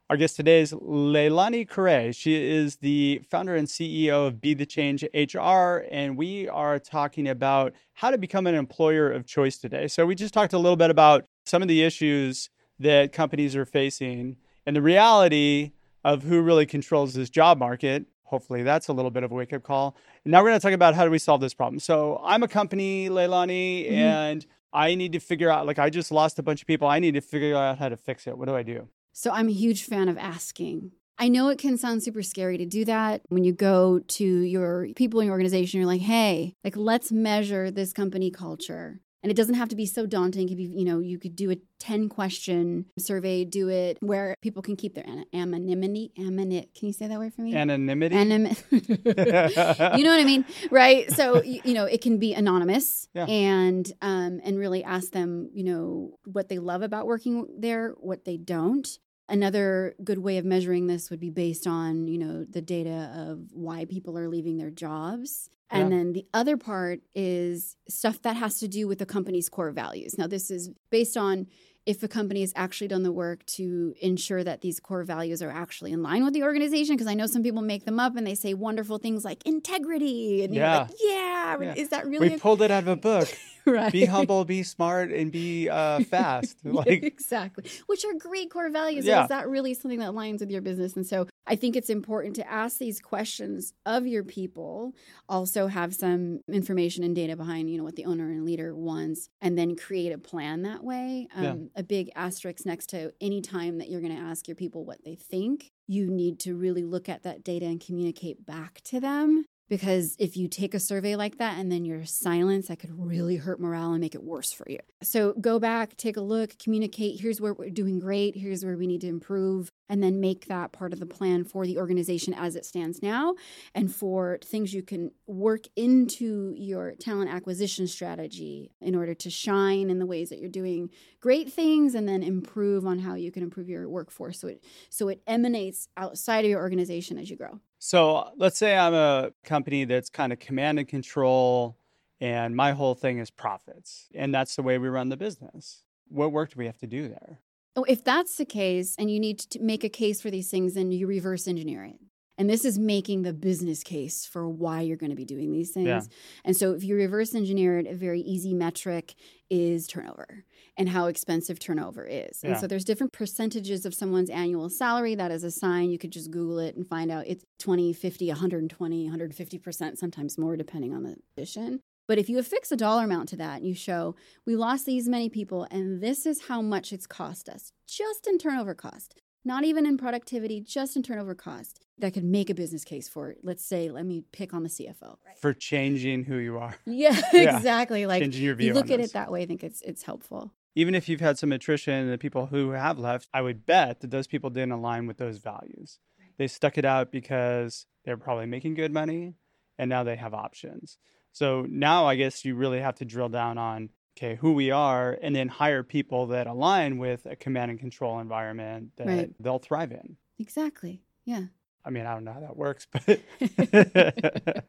Our 0.09 0.17
guest 0.17 0.35
today 0.35 0.63
is 0.63 0.73
Leilani 0.73 1.69
Kure. 1.69 2.11
She 2.15 2.43
is 2.43 2.77
the 2.77 3.21
founder 3.31 3.55
and 3.55 3.69
CEO 3.69 4.29
of 4.29 4.41
Be 4.41 4.55
the 4.55 4.65
Change 4.65 5.05
HR, 5.13 5.85
and 5.91 6.17
we 6.17 6.49
are 6.49 6.79
talking 6.79 7.29
about 7.29 7.75
how 7.93 8.11
to 8.11 8.17
become 8.17 8.47
an 8.47 8.55
employer 8.55 9.13
of 9.13 9.27
choice 9.27 9.59
today. 9.59 9.89
So, 9.89 10.07
we 10.07 10.15
just 10.15 10.33
talked 10.33 10.55
a 10.55 10.59
little 10.59 10.77
bit 10.77 10.89
about 10.89 11.27
some 11.45 11.61
of 11.61 11.69
the 11.69 11.83
issues 11.83 12.49
that 12.79 13.13
companies 13.13 13.55
are 13.57 13.67
facing 13.67 14.39
and 14.65 14.75
the 14.75 14.81
reality 14.81 15.73
of 16.03 16.23
who 16.23 16.41
really 16.41 16.65
controls 16.65 17.13
this 17.13 17.29
job 17.29 17.59
market 17.59 18.07
hopefully 18.27 18.63
that's 18.63 18.89
a 18.89 18.93
little 18.93 19.11
bit 19.11 19.23
of 19.23 19.33
a 19.33 19.35
wake 19.35 19.53
up 19.53 19.63
call. 19.63 19.97
And 20.25 20.33
now 20.33 20.43
we're 20.43 20.51
going 20.51 20.61
to 20.61 20.63
talk 20.63 20.73
about 20.73 20.95
how 20.95 21.05
do 21.05 21.11
we 21.11 21.19
solve 21.19 21.41
this 21.41 21.55
problem. 21.55 21.79
So 21.81 22.21
I'm 22.25 22.43
a 22.43 22.49
company, 22.49 23.09
Leilani, 23.09 23.87
mm-hmm. 23.87 23.95
and 23.95 24.47
I 24.73 24.95
need 24.95 25.13
to 25.13 25.21
figure 25.21 25.51
out, 25.51 25.67
like, 25.67 25.79
I 25.79 25.89
just 25.89 26.13
lost 26.13 26.39
a 26.39 26.43
bunch 26.43 26.61
of 26.61 26.67
people. 26.67 26.87
I 26.89 26.99
need 26.99 27.15
to 27.15 27.21
figure 27.21 27.57
out 27.57 27.79
how 27.79 27.89
to 27.89 27.97
fix 27.97 28.27
it. 28.27 28.37
What 28.37 28.47
do 28.49 28.55
I 28.55 28.63
do? 28.63 28.89
So 29.13 29.31
I'm 29.31 29.49
a 29.49 29.53
huge 29.53 29.85
fan 29.85 30.09
of 30.09 30.19
asking. 30.19 30.93
I 31.19 31.29
know 31.29 31.49
it 31.49 31.59
can 31.59 31.79
sound 31.79 32.03
super 32.03 32.23
scary 32.23 32.59
to 32.59 32.67
do 32.67 32.85
that 32.85 33.23
when 33.29 33.43
you 33.43 33.53
go 33.53 34.01
to 34.01 34.25
your 34.25 34.89
people 34.95 35.21
in 35.21 35.27
your 35.27 35.33
organization. 35.33 35.81
You're 35.81 35.87
like, 35.87 36.03
hey, 36.03 36.55
like, 36.63 36.77
let's 36.77 37.11
measure 37.11 37.71
this 37.71 37.95
company 37.95 38.31
culture 38.31 39.01
And 39.27 39.31
it 39.33 39.37
doesn't 39.37 39.57
have 39.57 39.69
to 39.71 39.75
be 39.75 39.87
so 39.87 40.07
daunting. 40.07 40.47
Be, 40.55 40.63
you 40.63 40.85
know, 40.85 41.01
you 41.01 41.19
could 41.19 41.35
do 41.35 41.51
a 41.51 41.57
10 41.81 42.09
question 42.09 42.87
survey, 42.97 43.45
do 43.45 43.69
it 43.69 43.99
where 44.01 44.37
people 44.41 44.63
can 44.63 44.77
keep 44.77 44.95
their 44.95 45.05
anonymity. 45.35 46.13
Anonymity. 46.17 46.71
Can 46.79 46.87
you 46.87 46.93
say 46.93 47.09
that 47.09 47.19
word 47.19 47.35
for 47.35 47.43
me? 47.43 47.53
Anonymity. 47.53 48.15
Anim- 48.15 48.55
you 48.71 50.05
know 50.05 50.11
what 50.11 50.21
I 50.21 50.25
mean, 50.25 50.45
right? 50.71 51.11
So 51.11 51.43
you 51.43 51.75
know, 51.75 51.87
it 51.87 52.03
can 52.03 52.19
be 52.19 52.35
anonymous, 52.35 53.09
Yeah. 53.15 53.25
and 53.27 53.91
um, 54.01 54.41
and 54.45 54.57
really 54.61 54.85
ask 54.85 55.11
them, 55.11 55.51
you 55.53 55.65
know, 55.65 56.19
what 56.25 56.49
they 56.49 56.61
love 56.61 56.83
about 56.83 57.07
working 57.07 57.49
there, 57.59 57.95
what 57.99 58.25
they 58.25 58.37
don't. 58.37 58.87
Another 59.29 59.95
good 60.05 60.19
way 60.19 60.39
of 60.39 60.45
measuring 60.45 60.87
this 60.87 61.11
would 61.11 61.21
be 61.21 61.31
based 61.31 61.67
on, 61.67 62.07
you 62.07 62.19
know, 62.19 62.45
the 62.45 62.63
data 62.63 63.13
of 63.15 63.41
why 63.53 63.85
people 63.85 64.17
are 64.17 64.29
leaving 64.29 64.57
their 64.57 64.71
jobs. 64.71 65.51
And 65.69 65.91
then 65.91 66.13
the 66.13 66.25
other 66.33 66.57
part 66.57 67.01
is 67.13 67.77
stuff 67.89 68.23
that 68.23 68.37
has 68.37 68.61
to 68.61 68.69
do 68.69 68.87
with 68.87 69.01
the 69.01 69.07
company's 69.07 69.49
core 69.49 69.73
values. 69.73 70.17
Now, 70.17 70.29
this 70.29 70.49
is 70.49 70.71
based 70.91 71.17
on 71.17 71.49
if 71.87 72.03
a 72.03 72.09
company 72.09 72.41
has 72.41 72.53
actually 72.57 72.89
done 72.89 73.05
the 73.05 73.13
work 73.13 73.47
to 73.47 73.95
ensure 74.01 74.43
that 74.43 74.61
these 74.61 74.81
core 74.81 75.05
values 75.05 75.41
are 75.41 75.51
actually 75.51 75.93
in 75.93 76.03
line 76.03 76.25
with 76.25 76.35
the 76.35 76.43
organization. 76.43 76.97
Because 76.97 77.07
I 77.07 77.15
know 77.15 77.27
some 77.27 77.43
people 77.43 77.63
make 77.63 77.85
them 77.85 77.99
up 78.01 78.17
and 78.17 78.27
they 78.27 78.35
say 78.35 78.55
wonderful 78.55 78.99
things 78.99 79.25
like 79.25 79.47
integrity. 79.47 80.43
And 80.45 80.55
Yeah. 80.55 80.73
you're 80.73 80.81
like, 80.81 80.91
yeah, 81.01 81.57
Yeah. 81.63 81.75
is 81.83 81.89
that 81.91 82.07
really 82.07 82.29
we 82.31 82.37
pulled 82.39 82.61
it 82.63 82.71
out 82.71 82.83
of 82.83 82.89
a 82.89 82.97
book. 82.97 83.29
right? 83.67 83.93
Be 83.93 84.05
humble, 84.05 84.45
be 84.45 84.63
smart, 84.63 85.11
and 85.11 85.31
be 85.33 85.69
uh, 85.69 86.01
fast. 86.11 86.57
Yeah, 86.65 86.73
Like, 86.75 87.03
exactly. 87.03 87.65
Which 87.87 88.05
are 88.05 88.15
great 88.15 88.51
core 88.51 88.69
values. 88.71 89.05
Yeah. 89.05 89.23
Is 89.23 89.29
that 89.29 89.49
really 89.49 89.75
something 89.75 90.01
that 90.01 90.11
aligns 90.11 90.41
with 90.41 90.51
your 90.51 90.63
business? 90.63 90.97
And 90.97 91.07
so 91.07 91.27
I 91.47 91.57
think 91.57 91.77
it's 91.77 91.91
important 91.91 92.37
to 92.37 92.51
ask 92.51 92.79
these 92.79 93.01
questions 93.01 93.73
of 93.85 94.07
your 94.07 94.25
people, 94.25 94.95
also 95.29 95.69
have 95.69 95.95
some 95.95 96.41
information 96.49 97.05
and 97.05 97.15
data 97.15 97.37
behind, 97.37 97.71
you 97.71 97.79
know, 97.79 97.85
what 97.85 97.97
the 97.97 98.05
owner 98.05 98.31
and 98.31 98.45
leader 98.45 98.75
wants, 98.75 99.29
and 99.41 99.57
then 99.57 99.77
create 99.77 100.13
a 100.13 100.19
plan 100.19 100.63
that 100.63 100.83
way. 100.83 101.29
Um, 101.35 101.45
Yeah. 101.45 101.55
A 101.77 101.83
big 101.83 102.11
asterisk 102.17 102.67
next 102.67 102.87
to 102.91 103.13
any 103.21 103.41
time 103.41 103.79
that 103.79 103.89
you're 103.89 104.01
going 104.01 104.17
to 104.17 104.23
ask 104.23 104.49
your 104.49 104.57
people 104.57 104.85
what 104.85 105.05
they 105.05 105.15
think, 105.15 105.71
you 105.87 106.11
need 106.11 106.41
to 106.41 106.55
really 106.57 106.83
look 106.83 107.09
at 107.09 107.23
that 107.23 107.45
data 107.45 107.67
and 107.67 107.81
communicate 107.81 108.45
back 108.45 108.81
to 108.85 108.99
them. 109.01 109.45
Because 109.69 110.17
if 110.19 110.37
you 110.37 110.49
take 110.49 110.75
a 110.75 110.81
survey 110.81 111.17
like 111.17 111.39
that 111.39 111.59
and 111.59 111.71
then 111.71 111.85
you're 111.85 112.05
that 112.27 112.79
could 112.79 112.91
really 112.99 113.37
hurt 113.37 113.61
morale 113.61 113.93
and 113.93 114.01
make 114.01 114.15
it 114.15 114.23
worse 114.23 114.53
for 114.53 114.67
you. 114.69 114.79
So 115.03 115.33
go 115.41 115.59
back, 115.59 115.97
take 115.97 116.17
a 116.17 116.21
look, 116.21 116.59
communicate. 116.59 117.21
Here's 117.21 117.41
where 117.41 117.55
we're 117.55 117.71
doing 117.71 117.99
great. 117.99 118.37
Here's 118.37 118.65
where 118.65 118.77
we 118.77 118.87
need 118.87 119.01
to 119.03 119.09
improve. 119.09 119.71
And 119.89 120.03
then 120.03 120.21
make 120.21 120.47
that 120.47 120.73
part 120.73 120.93
of 120.93 121.01
the 121.01 121.07
plan 121.07 121.45
for 121.45 121.65
the 121.65 121.79
organization 121.79 122.35
as 122.35 122.57
it 122.57 122.67
stands 122.67 123.03
now 123.03 123.35
and 123.75 123.95
for 123.95 124.39
things 124.45 124.75
you 124.75 124.83
can 124.83 125.13
work 125.27 125.67
into 125.77 126.53
your 126.57 126.95
talent 126.99 127.31
acquisition 127.31 127.87
strategy 127.87 128.73
in 128.81 128.97
order 128.97 129.15
to 129.15 129.31
shine 129.31 129.89
in 129.89 129.99
the 129.99 130.07
ways 130.07 130.31
that 130.31 130.41
you're 130.41 130.49
doing 130.49 130.91
great 131.21 131.53
things 131.53 131.95
and 131.95 132.09
then 132.09 132.23
improve 132.23 132.85
on 132.85 132.99
how 132.99 133.15
you 133.15 133.31
can 133.31 133.45
improve 133.45 133.69
your 133.69 133.89
workforce 133.89 134.41
so 134.41 134.49
it 134.49 134.65
so 134.91 135.09
it 135.09 135.23
emanates 135.27 135.89
outside 135.97 136.45
of 136.45 136.51
your 136.51 136.61
organization 136.61 137.17
as 137.19 137.31
you 137.31 137.37
grow. 137.37 137.61
So 137.79 138.31
let's 138.37 138.59
say 138.59 138.77
I'm 138.77 138.95
a 138.95 139.31
company 139.45 139.85
that's 139.85 140.11
kind 140.11 140.33
of 140.33 140.39
command 140.39 140.79
and 140.79 140.89
control, 140.89 141.77
and 142.21 142.57
my 142.57 142.73
whole 142.73 142.95
thing 142.95 143.19
is 143.19 143.31
profits. 143.31 144.09
And 144.15 144.35
that's 144.35 144.57
the 144.57 144.63
way 144.63 144.79
we 144.79 144.89
run 144.89 145.09
the 145.09 145.17
business. 145.17 145.83
What 146.09 146.33
work 146.33 146.51
do 146.51 146.59
we 146.59 146.67
have 146.67 146.79
to 146.79 146.87
do 146.87 147.09
there? 147.09 147.41
Oh, 147.75 147.85
if 147.85 148.03
that's 148.03 148.37
the 148.37 148.47
case 148.47 148.95
and 148.99 149.11
you 149.11 149.21
need 149.21 149.39
to 149.39 149.61
make 149.61 149.85
a 149.85 149.91
case 149.91 150.23
for 150.23 150.31
these 150.31 150.51
things, 150.51 150.75
then 150.75 150.91
you 150.93 151.07
reverse 151.07 151.47
engineer 151.47 151.85
it. 151.85 152.01
And 152.39 152.51
this 152.51 152.65
is 152.65 152.79
making 152.79 153.23
the 153.23 153.33
business 153.33 153.83
case 153.83 154.27
for 154.27 154.49
why 154.49 154.83
you're 154.83 154.97
going 154.97 155.11
to 155.11 155.17
be 155.17 155.25
doing 155.25 155.53
these 155.53 155.71
things. 155.71 155.87
Yeah. 155.87 156.01
And 156.45 156.57
so 156.57 156.73
if 156.75 156.85
you 156.85 156.95
reverse 156.95 157.35
engineer 157.35 157.79
it, 157.79 157.87
a 157.87 157.95
very 157.95 158.21
easy 158.21 158.53
metric 158.53 159.15
is 159.49 159.87
turnover 159.87 160.45
and 160.77 160.89
how 160.89 161.07
expensive 161.07 161.59
turnover 161.59 162.05
is. 162.05 162.43
And 162.43 162.59
so 162.59 162.67
there's 162.67 162.85
different 162.85 163.13
percentages 163.13 163.87
of 163.87 163.95
someone's 163.95 164.29
annual 164.29 164.69
salary 164.69 165.15
that 165.15 165.31
is 165.31 165.45
a 165.45 165.51
sign. 165.51 165.91
You 165.91 165.99
could 165.99 166.11
just 166.11 166.31
Google 166.31 166.59
it 166.59 166.77
and 166.77 166.87
find 166.87 167.11
out 167.11 167.27
it's 167.27 167.45
20, 167.61 167.93
50, 167.93 168.29
120, 168.29 169.11
150%, 169.11 169.97
sometimes 169.97 170.37
more 170.37 170.57
depending 170.57 170.93
on 170.93 171.05
the 171.05 171.17
position. 171.35 171.81
But 172.09 172.19
if 172.19 172.29
you 172.29 172.39
affix 172.39 172.71
a 172.71 172.77
dollar 172.77 173.05
amount 173.05 173.29
to 173.31 173.37
that 173.37 173.59
and 173.59 173.67
you 173.67 173.75
show 173.75 174.15
we 174.47 174.55
lost 174.55 174.87
these 174.87 175.09
many 175.09 175.29
people 175.29 175.67
and 175.71 176.01
this 176.01 176.25
is 176.27 176.47
how 176.47 176.63
much 176.63 176.93
it's 176.93 177.07
cost 177.07 177.49
us 177.49 177.73
just 177.87 178.27
in 178.27 178.39
turnover 178.39 178.75
cost, 178.75 179.21
not 179.47 179.65
even 179.65 179.87
in 179.87 179.97
productivity, 179.97 180.61
just 180.61 180.97
in 180.97 181.03
turnover 181.03 181.35
cost, 181.35 181.81
that 181.99 182.13
could 182.13 182.25
make 182.25 182.51
a 182.51 182.55
business 182.55 182.85
case 182.85 183.09
for 183.09 183.31
it. 183.31 183.39
Let's 183.43 183.65
say, 183.65 183.91
let 183.91 184.05
me 184.05 184.25
pick 184.33 184.53
on 184.53 184.63
the 184.63 184.69
CFO. 184.69 185.17
For 185.41 185.55
changing 185.55 186.25
who 186.25 186.37
you 186.37 186.59
are, 186.59 186.77
Yeah, 186.87 187.19
Yeah. 187.33 187.57
exactly. 187.57 188.05
Like 188.07 188.23
changing 188.23 188.43
your 188.45 188.53
you 188.55 188.57
view. 188.57 188.75
look 188.75 188.91
at 188.91 188.99
this. 188.99 189.11
it 189.11 189.13
that 189.15 189.31
way, 189.31 189.43
I 189.43 189.47
think 189.47 189.65
it's 189.65 189.81
it's 189.83 190.03
helpful. 190.03 190.53
Even 190.75 190.95
if 190.95 191.09
you've 191.09 191.21
had 191.23 191.39
some 191.39 191.53
attrition 191.53 191.95
and 191.95 192.13
the 192.13 192.19
people 192.19 192.47
who 192.47 192.71
have 192.73 192.99
left, 192.99 193.29
I 193.33 193.41
would 193.41 193.65
bet 193.65 194.01
that 194.01 194.11
those 194.11 194.27
people 194.27 194.51
didn't 194.51 194.73
align 194.73 195.07
with 195.07 195.17
those 195.17 195.39
values. 195.39 195.99
They 196.37 196.49
stuck 196.49 196.77
it 196.77 196.85
out 196.85 197.11
because 197.11 197.87
they're 198.05 198.19
probably 198.19 198.45
making 198.45 198.75
good 198.75 198.93
money 198.93 199.37
and 199.79 199.89
now 199.89 200.05
they 200.05 200.17
have 200.17 200.35
options. 200.35 200.99
So 201.33 201.65
now 201.69 202.05
I 202.07 202.17
guess 202.17 202.45
you 202.45 202.55
really 202.57 202.81
have 202.81 202.97
to 202.97 203.07
drill 203.07 203.31
down 203.31 203.57
on 203.57 203.89
okay, 204.17 204.37
who 204.37 204.53
we 204.53 204.71
are 204.71 205.19
and 205.21 205.35
then 205.37 205.49
hire 205.49 205.83
people 205.83 206.29
that 206.29 206.47
align 206.47 206.99
with 206.99 207.27
a 207.27 207.37
command 207.37 207.71
and 207.71 207.79
control 207.81 208.19
environment 208.21 208.91
that 208.97 209.07
Right. 209.07 209.31
they'll 209.41 209.59
thrive 209.59 209.93
in. 209.93 210.17
Exactly. 210.39 211.03
Yeah. 211.25 211.45
I 211.85 211.91
mean, 211.91 212.07
I 212.07 212.15
don't 212.15 212.25
know 212.25 212.33
how 212.33 212.41
that 212.41 212.57
works, 212.57 212.87
but 212.91 213.21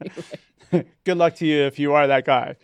good 1.03 1.17
luck 1.17 1.35
to 1.35 1.45
you 1.45 1.63
if 1.63 1.79
you 1.79 1.93
are 1.93 2.07
that 2.07 2.25
guy 2.25 2.55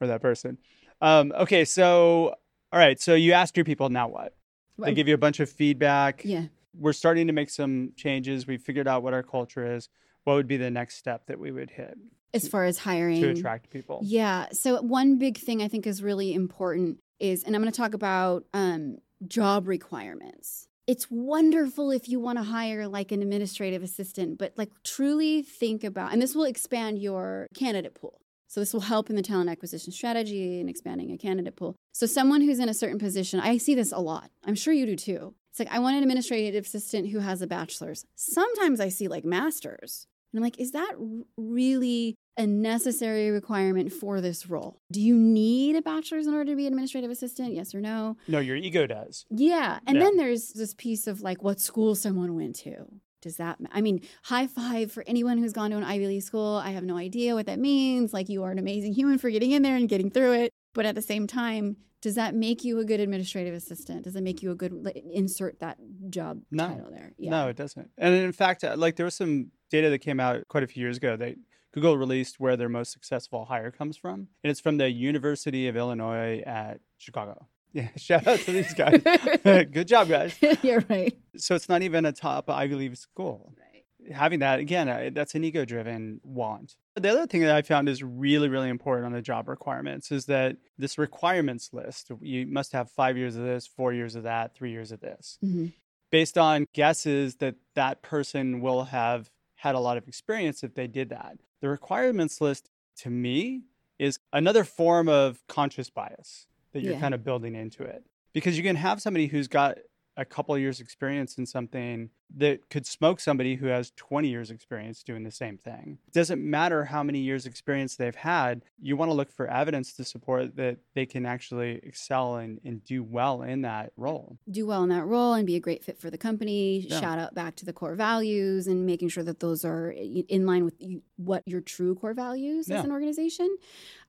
or 0.00 0.06
that 0.08 0.22
person. 0.22 0.58
Um, 1.00 1.32
okay, 1.36 1.64
so 1.64 2.34
all 2.72 2.78
right, 2.80 3.00
so 3.00 3.14
you 3.14 3.32
ask 3.32 3.56
your 3.56 3.64
people 3.64 3.88
now 3.88 4.08
what? 4.08 4.34
They 4.78 4.92
give 4.94 5.06
you 5.06 5.14
a 5.14 5.18
bunch 5.18 5.38
of 5.40 5.48
feedback. 5.48 6.22
yeah. 6.24 6.46
We're 6.76 6.92
starting 6.92 7.28
to 7.28 7.32
make 7.32 7.50
some 7.50 7.92
changes. 7.94 8.48
We've 8.48 8.60
figured 8.60 8.88
out 8.88 9.04
what 9.04 9.14
our 9.14 9.22
culture 9.22 9.76
is. 9.76 9.88
What 10.24 10.34
would 10.34 10.48
be 10.48 10.56
the 10.56 10.72
next 10.72 10.96
step 10.96 11.26
that 11.26 11.38
we 11.38 11.52
would 11.52 11.70
hit 11.70 11.96
As 12.34 12.48
far 12.48 12.64
as 12.64 12.78
hiring 12.78 13.20
to 13.22 13.30
attract 13.30 13.70
people? 13.70 14.00
Yeah. 14.02 14.46
So 14.52 14.82
one 14.82 15.18
big 15.18 15.38
thing 15.38 15.62
I 15.62 15.68
think 15.68 15.86
is 15.86 16.02
really 16.02 16.34
important 16.34 16.98
is, 17.20 17.44
and 17.44 17.54
I'm 17.54 17.62
going 17.62 17.72
to 17.72 17.76
talk 17.76 17.94
about 17.94 18.44
um, 18.52 18.98
job 19.26 19.68
requirements. 19.68 20.66
It's 20.86 21.06
wonderful 21.10 21.90
if 21.90 22.08
you 22.08 22.20
want 22.20 22.38
to 22.38 22.44
hire 22.44 22.86
like 22.86 23.10
an 23.12 23.22
administrative 23.22 23.82
assistant, 23.82 24.38
but 24.38 24.52
like 24.56 24.70
truly 24.82 25.42
think 25.42 25.82
about, 25.82 26.12
and 26.12 26.20
this 26.20 26.34
will 26.34 26.44
expand 26.44 26.98
your 26.98 27.46
candidate 27.54 27.94
pool. 27.94 28.20
So 28.48 28.60
this 28.60 28.72
will 28.72 28.82
help 28.82 29.10
in 29.10 29.16
the 29.16 29.22
talent 29.22 29.50
acquisition 29.50 29.92
strategy 29.92 30.60
and 30.60 30.68
expanding 30.68 31.10
a 31.10 31.16
candidate 31.16 31.56
pool. 31.56 31.74
So 31.92 32.06
someone 32.06 32.42
who's 32.42 32.58
in 32.58 32.68
a 32.68 32.74
certain 32.74 32.98
position, 32.98 33.40
I 33.40 33.56
see 33.56 33.74
this 33.74 33.92
a 33.92 33.98
lot. 33.98 34.30
I'm 34.44 34.54
sure 34.54 34.74
you 34.74 34.86
do 34.86 34.96
too. 34.96 35.34
It's 35.50 35.58
like 35.58 35.72
I 35.72 35.78
want 35.78 35.96
an 35.96 36.02
administrative 36.02 36.64
assistant 36.64 37.10
who 37.10 37.20
has 37.20 37.40
a 37.40 37.46
bachelor's. 37.46 38.04
Sometimes 38.14 38.78
I 38.80 38.90
see 38.90 39.08
like 39.08 39.24
masters. 39.24 40.06
And 40.32 40.38
I'm 40.38 40.44
like, 40.44 40.60
is 40.60 40.72
that 40.72 40.94
really 41.36 42.16
a 42.36 42.46
necessary 42.46 43.30
requirement 43.30 43.92
for 43.92 44.20
this 44.20 44.48
role? 44.48 44.80
Do 44.90 45.00
you 45.00 45.14
need 45.16 45.76
a 45.76 45.82
bachelor's 45.82 46.26
in 46.26 46.34
order 46.34 46.50
to 46.52 46.56
be 46.56 46.66
an 46.66 46.72
administrative 46.72 47.10
assistant? 47.10 47.52
Yes 47.52 47.74
or 47.74 47.80
no? 47.80 48.16
No, 48.28 48.38
your 48.40 48.56
ego 48.56 48.86
does. 48.86 49.24
Yeah. 49.30 49.78
And 49.86 49.96
Yeah. 49.96 50.04
then 50.04 50.16
there's 50.16 50.52
this 50.52 50.74
piece 50.74 51.06
of 51.06 51.20
like 51.20 51.42
what 51.42 51.60
school 51.60 51.94
someone 51.94 52.34
went 52.34 52.56
to. 52.56 52.86
Does 53.22 53.36
that, 53.36 53.58
I 53.72 53.80
mean, 53.80 54.02
high 54.24 54.46
five 54.46 54.92
for 54.92 55.02
anyone 55.06 55.38
who's 55.38 55.52
gone 55.54 55.70
to 55.70 55.76
an 55.78 55.84
Ivy 55.84 56.06
League 56.08 56.22
school. 56.22 56.60
I 56.62 56.70
have 56.72 56.84
no 56.84 56.96
idea 56.98 57.34
what 57.34 57.46
that 57.46 57.58
means. 57.58 58.12
Like, 58.12 58.28
you 58.28 58.42
are 58.42 58.50
an 58.50 58.58
amazing 58.58 58.92
human 58.92 59.16
for 59.18 59.30
getting 59.30 59.52
in 59.52 59.62
there 59.62 59.76
and 59.76 59.88
getting 59.88 60.10
through 60.10 60.32
it. 60.32 60.52
But 60.74 60.84
at 60.84 60.94
the 60.94 61.00
same 61.02 61.26
time, 61.26 61.76
does 62.02 62.16
that 62.16 62.34
make 62.34 62.64
you 62.64 62.80
a 62.80 62.84
good 62.84 63.00
administrative 63.00 63.54
assistant? 63.54 64.02
Does 64.04 64.14
it 64.14 64.22
make 64.22 64.42
you 64.42 64.50
a 64.50 64.54
good, 64.54 64.74
insert 65.10 65.60
that 65.60 65.78
job 66.10 66.42
No. 66.50 66.68
title 66.68 66.90
there? 66.90 67.14
Yeah. 67.16 67.30
No, 67.30 67.48
it 67.48 67.56
doesn't. 67.56 67.88
And 67.96 68.14
in 68.14 68.32
fact, 68.32 68.62
uh, 68.62 68.74
like 68.76 68.96
there 68.96 69.06
was 69.06 69.14
some 69.14 69.52
data 69.70 69.88
that 69.88 70.00
came 70.00 70.20
out 70.20 70.46
quite 70.48 70.62
a 70.62 70.66
few 70.66 70.82
years 70.82 70.98
ago 70.98 71.16
that 71.16 71.36
Google 71.74 71.98
released 71.98 72.38
where 72.40 72.56
their 72.56 72.68
most 72.68 72.92
successful 72.92 73.44
hire 73.46 73.70
comes 73.70 73.96
from. 73.96 74.28
And 74.42 74.50
it's 74.50 74.60
from 74.60 74.76
the 74.78 74.88
University 74.90 75.68
of 75.68 75.76
Illinois 75.76 76.40
at 76.46 76.80
Chicago. 76.98 77.46
Yeah, 77.76 77.88
shout 77.96 78.24
out 78.28 78.38
to 78.38 78.52
these 78.52 78.72
guys. 78.72 79.02
Good 79.42 79.88
job, 79.88 80.06
guys. 80.08 80.38
You're 80.62 80.84
right. 80.88 81.12
So 81.36 81.56
it's 81.56 81.68
not 81.68 81.82
even 81.82 82.04
a 82.06 82.12
top 82.12 82.48
Ivy 82.48 82.76
League 82.76 82.96
school. 82.96 83.52
Right. 83.58 84.14
Having 84.14 84.38
that, 84.38 84.60
again, 84.60 84.88
uh, 84.88 85.10
that's 85.12 85.34
an 85.34 85.42
ego 85.42 85.64
driven 85.64 86.20
want. 86.22 86.76
The 86.94 87.08
other 87.10 87.26
thing 87.26 87.40
that 87.40 87.50
I 87.56 87.62
found 87.62 87.88
is 87.88 88.00
really, 88.00 88.48
really 88.48 88.68
important 88.68 89.06
on 89.06 89.12
the 89.12 89.20
job 89.22 89.48
requirements 89.48 90.12
is 90.12 90.26
that 90.26 90.56
this 90.78 90.98
requirements 90.98 91.70
list, 91.72 92.12
you 92.20 92.46
must 92.46 92.70
have 92.74 92.92
five 92.92 93.16
years 93.16 93.34
of 93.34 93.42
this, 93.42 93.66
four 93.66 93.92
years 93.92 94.14
of 94.14 94.22
that, 94.22 94.54
three 94.54 94.70
years 94.70 94.92
of 94.92 95.00
this 95.00 95.38
Mhm. 95.44 95.72
based 96.12 96.38
on 96.38 96.68
guesses 96.74 97.34
that 97.38 97.56
that 97.74 98.02
person 98.02 98.60
will 98.60 98.84
have 98.84 99.30
had 99.64 99.74
a 99.74 99.80
lot 99.80 99.96
of 99.96 100.06
experience 100.06 100.62
if 100.62 100.74
they 100.74 100.86
did 100.86 101.08
that. 101.08 101.38
The 101.62 101.70
requirements 101.70 102.38
list 102.42 102.68
to 102.98 103.08
me 103.08 103.62
is 103.98 104.18
another 104.30 104.62
form 104.62 105.08
of 105.08 105.42
conscious 105.48 105.88
bias 105.88 106.46
that 106.72 106.82
you're 106.82 106.92
Yeah. 106.92 107.00
kind 107.00 107.14
of 107.14 107.24
building 107.24 107.54
into 107.54 107.82
it 107.82 108.04
because 108.34 108.58
you 108.58 108.62
can 108.62 108.76
have 108.76 109.00
somebody 109.00 109.26
who's 109.26 109.48
got 109.48 109.78
a 110.18 110.24
couple 110.26 110.54
of 110.54 110.60
years 110.60 110.80
experience 110.80 111.38
in 111.38 111.46
something 111.46 112.10
that 112.36 112.68
could 112.70 112.86
smoke 112.86 113.20
somebody 113.20 113.54
who 113.56 113.66
has 113.66 113.92
20 113.96 114.28
years 114.28 114.50
experience 114.50 115.02
doing 115.02 115.22
the 115.22 115.30
same 115.30 115.56
thing. 115.56 115.98
It 116.08 116.12
doesn't 116.14 116.42
matter 116.42 116.84
how 116.86 117.02
many 117.02 117.20
years 117.20 117.46
experience 117.46 117.96
they've 117.96 118.14
had. 118.14 118.62
You 118.80 118.96
want 118.96 119.10
to 119.10 119.14
look 119.14 119.30
for 119.30 119.46
evidence 119.46 119.92
to 119.94 120.04
support 120.04 120.56
that 120.56 120.78
they 120.94 121.06
can 121.06 121.26
actually 121.26 121.80
excel 121.82 122.36
and, 122.36 122.60
and 122.64 122.84
do 122.84 123.02
well 123.02 123.42
in 123.42 123.62
that 123.62 123.92
role. 123.96 124.38
Do 124.50 124.66
well 124.66 124.82
in 124.82 124.88
that 124.88 125.04
role 125.04 125.34
and 125.34 125.46
be 125.46 125.56
a 125.56 125.60
great 125.60 125.84
fit 125.84 125.98
for 125.98 126.10
the 126.10 126.18
company. 126.18 126.80
Yeah. 126.88 127.00
Shout 127.00 127.18
out 127.18 127.34
back 127.34 127.56
to 127.56 127.64
the 127.64 127.72
core 127.72 127.94
values 127.94 128.66
and 128.66 128.84
making 128.84 129.10
sure 129.10 129.22
that 129.24 129.40
those 129.40 129.64
are 129.64 129.90
in 129.92 130.46
line 130.46 130.64
with 130.64 130.74
you, 130.80 131.02
what 131.16 131.42
your 131.46 131.60
true 131.60 131.94
core 131.94 132.14
values 132.14 132.68
Yeah. 132.68 132.78
as 132.78 132.84
an 132.84 132.90
organization. 132.90 133.56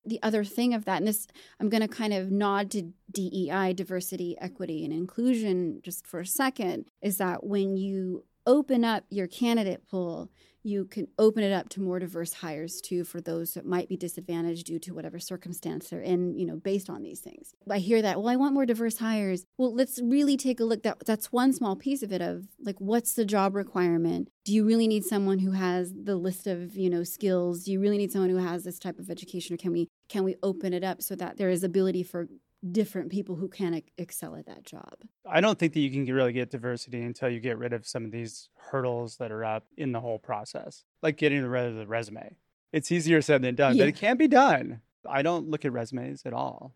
The 0.08 0.20
other 0.22 0.44
thing 0.44 0.76
of 0.76 0.86
that, 0.86 0.98
and 0.98 1.08
this, 1.08 1.26
I'm 1.60 1.68
going 1.70 1.82
to 1.82 1.88
kind 1.88 2.14
of 2.14 2.30
nod 2.30 2.70
to 2.72 2.92
DEI, 3.12 3.74
diversity, 3.74 4.38
equity, 4.40 4.84
and 4.86 4.94
inclusion 4.94 5.80
just 5.84 6.06
for 6.06 6.20
a 6.20 6.26
second, 6.28 6.86
is 7.02 7.18
that 7.18 7.44
when 7.44 7.76
you 7.76 8.15
open 8.46 8.84
up 8.84 9.04
your 9.10 9.28
candidate 9.28 9.88
pool, 9.90 10.30
you 10.66 10.86
can 10.86 11.08
open 11.20 11.44
it 11.44 11.54
up 11.54 11.70
to 11.70 11.80
more 11.80 12.00
diverse 12.00 12.34
hires 12.34 12.82
too 12.82 13.04
for 13.04 13.22
those 13.22 13.54
that 13.54 13.68
might 13.68 13.88
be 13.88 13.96
disadvantaged 13.96 14.66
due 14.66 14.80
to 14.80 14.96
whatever 14.96 15.20
circumstance 15.20 15.90
they're 15.90 16.02
in, 16.02 16.36
you 16.36 16.46
know, 16.46 16.56
based 16.56 16.90
on 16.90 17.04
these 17.04 17.20
things. 17.20 17.54
I 17.70 17.78
hear 17.78 18.02
that, 18.02 18.18
well, 18.18 18.30
I 18.30 18.36
want 18.36 18.56
more 18.56 18.66
diverse 18.66 18.98
hires. 18.98 19.46
Well, 19.60 19.74
let's 19.74 20.02
really 20.02 20.38
take 20.38 20.60
a 20.60 20.64
look 20.64 20.82
that 20.82 21.06
that's 21.06 21.32
one 21.32 21.54
small 21.54 21.76
piece 21.76 22.02
of 22.02 22.12
it 22.12 22.22
of 22.22 22.48
like 22.60 22.82
what's 22.82 23.14
the 23.14 23.26
job 23.26 23.54
requirement? 23.54 24.30
Do 24.44 24.54
you 24.54 24.66
really 24.66 24.88
need 24.88 25.06
someone 25.06 25.40
who 25.40 25.52
has 25.52 25.94
the 25.94 26.16
list 26.16 26.48
of, 26.48 26.76
you 26.76 26.90
know, 26.90 27.04
skills? 27.04 27.64
Do 27.64 27.72
you 27.72 27.80
really 27.80 27.98
need 27.98 28.12
someone 28.12 28.32
who 28.32 28.38
has 28.38 28.64
this 28.64 28.80
type 28.80 28.98
of 28.98 29.12
education 29.12 29.54
or 29.54 29.58
can 29.58 29.72
we 29.72 29.88
can 30.10 30.24
we 30.24 30.36
open 30.42 30.74
it 30.74 30.84
up 30.84 31.02
so 31.02 31.16
that 31.16 31.38
there 31.38 31.50
is 31.50 31.64
ability 31.64 32.04
for 32.04 32.28
different 32.72 33.12
people 33.12 33.36
who 33.36 33.48
can 33.48 33.82
excel 33.98 34.36
at 34.36 34.46
that 34.48 34.64
job? 34.64 34.96
I 35.30 35.42
don't 35.42 35.58
think 35.58 35.74
that 35.74 35.80
you 35.80 35.92
can 35.92 36.06
really 36.14 36.34
get 36.34 36.52
diversity 36.52 37.02
until 37.02 37.30
you 37.30 37.40
get 37.40 37.58
rid 37.58 37.74
of 37.74 37.88
some 37.88 38.06
of 38.06 38.12
these 38.12 38.50
hurdles 38.56 39.18
that 39.18 39.32
are 39.32 39.44
up 39.46 39.66
in 39.78 39.92
the 39.92 40.02
whole 40.02 40.20
process, 40.20 40.84
like 41.02 41.18
getting 41.18 41.44
rid 41.46 41.66
of 41.68 41.76
the 41.76 41.88
resume. 41.88 42.36
It's 42.72 42.92
easier 42.92 43.22
said 43.22 43.42
than 43.42 43.56
done, 43.56 43.76
Yeah. 43.76 43.84
but 43.84 43.90
it 43.90 43.96
can 43.96 44.18
be 44.18 44.28
done. 44.28 44.82
I 45.08 45.22
don't 45.22 45.50
look 45.50 45.66
at 45.66 45.72
resumes 45.72 46.24
at 46.26 46.34
all. 46.34 46.74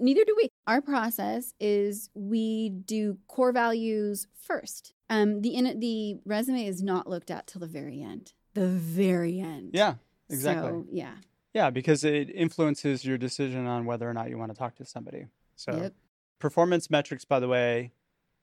Neither 0.00 0.24
do 0.26 0.34
we. 0.36 0.48
Our 0.66 0.80
process 0.80 1.54
is 1.60 2.10
we 2.14 2.70
do 2.70 3.18
core 3.28 3.52
values 3.52 4.26
first. 4.34 4.92
Um, 5.08 5.42
the 5.42 5.54
in, 5.54 5.78
the 5.78 6.16
resume 6.24 6.66
is 6.66 6.82
not 6.82 7.08
looked 7.08 7.30
at 7.30 7.46
till 7.46 7.60
the 7.60 7.68
very 7.68 8.02
end. 8.02 8.32
The 8.54 8.66
very 8.66 9.38
end. 9.38 9.70
Yeah, 9.74 9.94
exactly. 10.28 10.70
So, 10.70 10.86
yeah. 10.90 11.14
Yeah, 11.56 11.70
because 11.70 12.04
it 12.04 12.28
influences 12.28 13.02
your 13.06 13.16
decision 13.16 13.66
on 13.66 13.86
whether 13.86 14.06
or 14.06 14.12
not 14.12 14.28
you 14.28 14.36
want 14.36 14.52
to 14.52 14.58
talk 14.58 14.74
to 14.74 14.84
somebody. 14.84 15.24
So, 15.54 15.74
Yep. 15.74 15.94
performance 16.38 16.90
metrics, 16.90 17.24
by 17.24 17.40
the 17.40 17.48
way, 17.48 17.92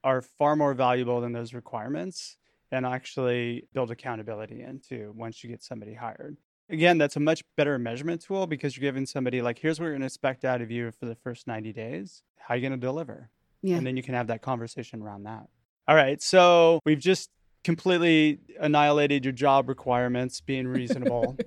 are 0.04 0.20
far 0.20 0.56
more 0.56 0.74
valuable 0.74 1.22
than 1.22 1.32
those 1.32 1.54
requirements 1.54 2.38
and 2.72 2.88
actually 2.88 3.68
build 3.72 3.92
accountability 3.92 4.64
into 4.64 5.14
once 5.16 5.44
you 5.44 5.50
get 5.52 5.62
somebody 5.62 5.94
hired. 5.94 6.38
Again, 6.70 6.98
that's 6.98 7.16
a 7.16 7.20
much 7.20 7.44
better 7.56 7.78
measurement 7.78 8.20
tool 8.20 8.48
because 8.48 8.76
you're 8.76 8.82
giving 8.82 9.06
somebody, 9.06 9.44
like, 9.44 9.60
here's 9.60 9.80
what 9.80 9.86
we're 9.86 9.92
going 9.92 10.02
to 10.02 10.08
expect 10.08 10.44
out 10.44 10.62
of 10.64 10.72
you 10.72 10.90
for 10.90 11.06
the 11.06 11.14
first 11.14 11.46
90 11.46 11.72
days. 11.72 12.24
How 12.40 12.56
are 12.56 12.58
you 12.58 12.68
going 12.68 12.80
to 12.80 12.84
deliver? 12.84 13.30
Yeah. 13.62 13.76
And 13.76 13.86
then 13.86 13.96
you 13.96 14.02
can 14.02 14.16
have 14.16 14.26
that 14.26 14.42
conversation 14.42 15.04
around 15.04 15.26
that. 15.26 15.48
All 15.88 15.96
right. 15.96 16.20
So, 16.20 16.80
we've 16.84 16.98
just 16.98 17.30
completely 17.64 18.40
annihilated 18.60 19.26
your 19.26 19.32
job 19.32 19.70
requirements 19.70 20.42
being 20.42 20.68
reasonable. 20.80 21.38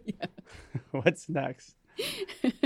What's 0.90 1.28
next? 1.28 1.74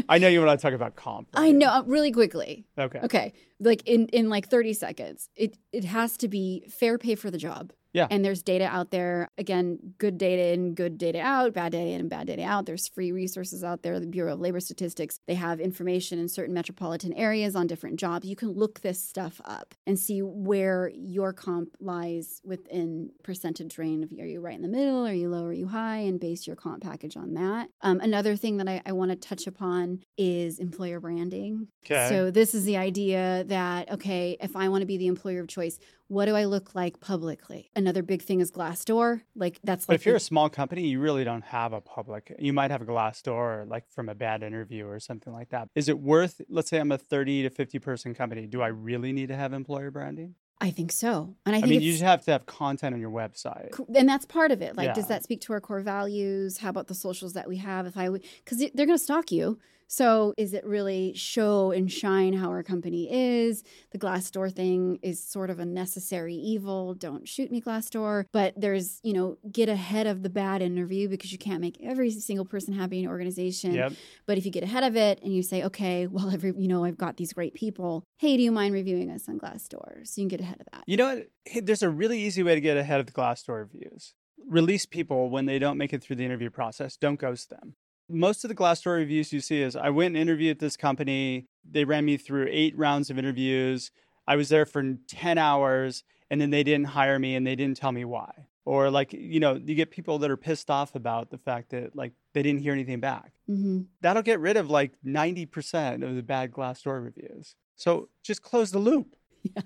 I 0.08 0.18
know 0.18 0.26
you 0.28 0.42
want 0.44 0.58
to 0.58 0.62
talk 0.62 0.74
about 0.74 0.96
comp. 0.96 1.28
I 1.34 1.52
know. 1.52 1.68
uh, 1.68 1.82
Really 1.86 2.10
quickly. 2.10 2.66
Okay. 2.76 2.98
Okay. 3.04 3.32
Like 3.60 3.82
in 3.86 4.08
in 4.08 4.28
like 4.28 4.48
30 4.48 4.72
seconds. 4.72 5.28
It 5.36 5.56
it 5.72 5.84
has 5.84 6.16
to 6.18 6.28
be 6.28 6.64
fair 6.68 6.98
pay 6.98 7.14
for 7.14 7.30
the 7.30 7.38
job. 7.38 7.72
Yeah. 7.92 8.06
And 8.10 8.24
there's 8.24 8.42
data 8.42 8.66
out 8.66 8.90
there. 8.90 9.30
Again, 9.38 9.78
good 9.98 10.18
data 10.18 10.52
in, 10.52 10.74
good 10.74 10.98
data 10.98 11.20
out, 11.20 11.52
bad 11.52 11.72
data 11.72 11.90
in, 11.90 12.00
and 12.00 12.10
bad 12.10 12.26
data 12.26 12.44
out. 12.44 12.66
There's 12.66 12.88
free 12.88 13.12
resources 13.12 13.64
out 13.64 13.82
there. 13.82 13.98
The 13.98 14.06
Bureau 14.06 14.34
of 14.34 14.40
Labor 14.40 14.60
Statistics, 14.60 15.20
they 15.26 15.34
have 15.34 15.60
information 15.60 16.18
in 16.18 16.28
certain 16.28 16.54
metropolitan 16.54 17.12
areas 17.14 17.56
on 17.56 17.66
different 17.66 17.98
jobs. 17.98 18.26
You 18.26 18.36
can 18.36 18.52
look 18.52 18.80
this 18.80 19.02
stuff 19.02 19.40
up 19.44 19.74
and 19.86 19.98
see 19.98 20.20
where 20.20 20.90
your 20.94 21.32
comp 21.32 21.76
lies 21.80 22.40
within 22.44 23.10
percentage 23.24 23.76
range. 23.78 24.04
Of 24.04 24.12
are 24.18 24.26
you 24.26 24.40
right 24.40 24.54
in 24.54 24.62
the 24.62 24.68
middle? 24.68 25.06
Are 25.06 25.12
you 25.12 25.28
low? 25.28 25.44
Are 25.46 25.52
you 25.52 25.66
high? 25.66 25.98
And 25.98 26.20
base 26.20 26.46
your 26.46 26.56
comp 26.56 26.82
package 26.82 27.16
on 27.16 27.34
that. 27.34 27.68
Um, 27.82 28.00
another 28.00 28.36
thing 28.36 28.58
that 28.58 28.68
I, 28.68 28.82
I 28.86 28.92
want 28.92 29.10
to 29.10 29.16
touch 29.16 29.46
upon 29.46 30.00
is 30.16 30.58
employer 30.58 31.00
branding. 31.00 31.68
Okay. 31.84 32.08
So 32.08 32.30
this 32.30 32.54
is 32.54 32.64
the 32.64 32.76
idea 32.76 33.44
that 33.48 33.90
okay, 33.90 34.36
if 34.40 34.54
I 34.54 34.68
want 34.68 34.82
to 34.82 34.86
be 34.86 34.96
the 34.96 35.06
employer 35.06 35.40
of 35.40 35.48
choice, 35.48 35.78
what 36.10 36.24
do 36.24 36.34
I 36.34 36.44
look 36.44 36.74
like 36.74 36.98
publicly? 36.98 37.70
Another 37.76 38.02
big 38.02 38.22
thing 38.22 38.40
is 38.40 38.50
Glassdoor. 38.50 39.22
Like 39.36 39.60
that's 39.62 39.86
But 39.86 39.94
like 39.94 40.00
if 40.00 40.06
you're 40.06 40.16
a 40.16 40.20
small 40.20 40.50
company, 40.50 40.88
you 40.88 40.98
really 40.98 41.22
don't 41.22 41.44
have 41.44 41.72
a 41.72 41.80
public. 41.80 42.34
You 42.38 42.52
might 42.52 42.72
have 42.72 42.82
a 42.82 42.84
Glassdoor, 42.84 43.68
like 43.68 43.88
from 43.88 44.08
a 44.08 44.14
bad 44.14 44.42
interview 44.42 44.86
or 44.86 44.98
something 44.98 45.32
like 45.32 45.50
that. 45.50 45.68
Is 45.76 45.88
it 45.88 46.00
worth? 46.00 46.40
Let's 46.48 46.68
say 46.68 46.80
I'm 46.80 46.90
a 46.90 46.98
30 46.98 47.44
to 47.44 47.50
50 47.50 47.78
person 47.78 48.12
company. 48.12 48.48
Do 48.48 48.60
I 48.60 48.68
really 48.68 49.12
need 49.12 49.28
to 49.28 49.36
have 49.36 49.52
employer 49.52 49.92
branding? 49.92 50.34
I 50.62 50.70
think 50.70 50.92
so, 50.92 51.36
and 51.46 51.54
I 51.54 51.58
I, 51.58 51.60
think 51.62 51.70
mean, 51.70 51.80
you 51.80 51.92
just 51.92 52.02
have 52.02 52.22
to 52.26 52.32
have 52.32 52.44
content 52.44 52.92
on 52.92 53.00
your 53.00 53.10
website. 53.10 53.70
and 53.94 54.06
that's 54.06 54.26
part 54.26 54.50
of 54.50 54.60
it. 54.60 54.76
Like, 54.76 54.92
does 54.92 55.06
that 55.06 55.22
speak 55.22 55.40
to 55.42 55.54
our 55.54 55.60
core 55.60 55.80
values? 55.80 56.58
How 56.58 56.68
about 56.68 56.88
the 56.88 56.94
socials 56.94 57.32
that 57.32 57.48
we 57.48 57.56
have? 57.56 57.86
If 57.86 57.96
I 57.96 58.10
would, 58.10 58.24
because 58.44 58.58
they're 58.58 58.84
going 58.84 58.98
to 58.98 59.02
stalk 59.02 59.32
you. 59.32 59.58
So, 59.92 60.34
is 60.36 60.54
it 60.54 60.64
really 60.64 61.14
show 61.16 61.72
and 61.72 61.90
shine 61.90 62.32
how 62.32 62.50
our 62.50 62.62
company 62.62 63.08
is? 63.10 63.64
The 63.90 63.98
Glassdoor 63.98 64.54
thing 64.54 65.00
is 65.02 65.20
sort 65.20 65.50
of 65.50 65.58
a 65.58 65.64
necessary 65.66 66.36
evil. 66.36 66.94
Don't 66.94 67.26
shoot 67.26 67.50
me, 67.50 67.60
Glassdoor. 67.60 68.26
But 68.32 68.54
there's, 68.56 69.00
you 69.02 69.12
know, 69.12 69.38
get 69.50 69.68
ahead 69.68 70.06
of 70.06 70.22
the 70.22 70.30
bad 70.30 70.62
interview 70.62 71.08
because 71.08 71.32
you 71.32 71.38
can't 71.38 71.60
make 71.60 71.76
every 71.82 72.12
single 72.12 72.44
person 72.44 72.72
happy 72.72 72.98
in 72.98 73.02
your 73.02 73.10
organization. 73.10 73.74
Yep. 73.74 73.94
But 74.26 74.38
if 74.38 74.46
you 74.46 74.52
get 74.52 74.62
ahead 74.62 74.84
of 74.84 74.94
it 74.94 75.20
and 75.24 75.34
you 75.34 75.42
say, 75.42 75.64
okay, 75.64 76.06
well, 76.06 76.30
every, 76.30 76.54
you 76.56 76.68
know, 76.68 76.84
I've 76.84 76.96
got 76.96 77.16
these 77.16 77.32
great 77.32 77.54
people. 77.54 78.04
Hey, 78.18 78.36
do 78.36 78.44
you 78.44 78.52
mind 78.52 78.74
reviewing 78.74 79.10
us 79.10 79.28
on 79.28 79.40
Glassdoor? 79.40 80.06
So 80.06 80.20
you 80.20 80.28
can 80.28 80.28
get 80.28 80.40
ahead 80.40 80.60
of 80.60 80.68
that. 80.72 80.84
You 80.86 80.98
know 80.98 81.16
what? 81.16 81.30
Hey, 81.44 81.58
there's 81.58 81.82
a 81.82 81.90
really 81.90 82.20
easy 82.20 82.44
way 82.44 82.54
to 82.54 82.60
get 82.60 82.76
ahead 82.76 83.00
of 83.00 83.06
the 83.06 83.12
Glassdoor 83.12 83.58
reviews. 83.58 84.14
Release 84.46 84.86
people 84.86 85.30
when 85.30 85.46
they 85.46 85.58
don't 85.58 85.78
make 85.78 85.92
it 85.92 86.00
through 86.00 86.14
the 86.14 86.24
interview 86.24 86.48
process. 86.48 86.96
Don't 86.96 87.18
ghost 87.18 87.50
them. 87.50 87.74
Most 88.10 88.44
of 88.44 88.48
the 88.48 88.54
Glassdoor 88.54 88.96
reviews 88.96 89.32
you 89.32 89.40
see 89.40 89.62
is 89.62 89.76
I 89.76 89.90
went 89.90 90.08
and 90.08 90.16
interviewed 90.16 90.58
this 90.58 90.76
company. 90.76 91.46
They 91.68 91.84
ran 91.84 92.04
me 92.04 92.16
through 92.16 92.48
eight 92.50 92.76
rounds 92.76 93.10
of 93.10 93.18
interviews. 93.18 93.90
I 94.26 94.36
was 94.36 94.48
there 94.48 94.66
for 94.66 94.82
10 95.08 95.38
hours 95.38 96.04
and 96.30 96.40
then 96.40 96.50
they 96.50 96.62
didn't 96.62 96.86
hire 96.86 97.18
me 97.18 97.34
and 97.34 97.46
they 97.46 97.56
didn't 97.56 97.76
tell 97.76 97.92
me 97.92 98.04
why. 98.04 98.30
Or 98.64 98.90
like, 98.90 99.12
you 99.12 99.40
know, 99.40 99.54
you 99.54 99.74
get 99.74 99.90
people 99.90 100.18
that 100.18 100.30
are 100.30 100.36
pissed 100.36 100.70
off 100.70 100.94
about 100.94 101.30
the 101.30 101.38
fact 101.38 101.70
that 101.70 101.96
like 101.96 102.12
they 102.34 102.42
didn't 102.42 102.60
hear 102.60 102.72
anything 102.72 103.00
back. 103.00 103.32
hmm 103.46 103.82
That'll 104.00 104.22
get 104.22 104.38
rid 104.40 104.56
of 104.56 104.70
like 104.70 104.92
90% 105.04 106.02
of 106.08 106.14
the 106.14 106.22
bad 106.22 106.52
Glassdoor 106.52 107.02
reviews. 107.02 107.56
So 107.76 108.08
just 108.22 108.42
close 108.42 108.70
the 108.70 108.78
loop. 108.78 109.16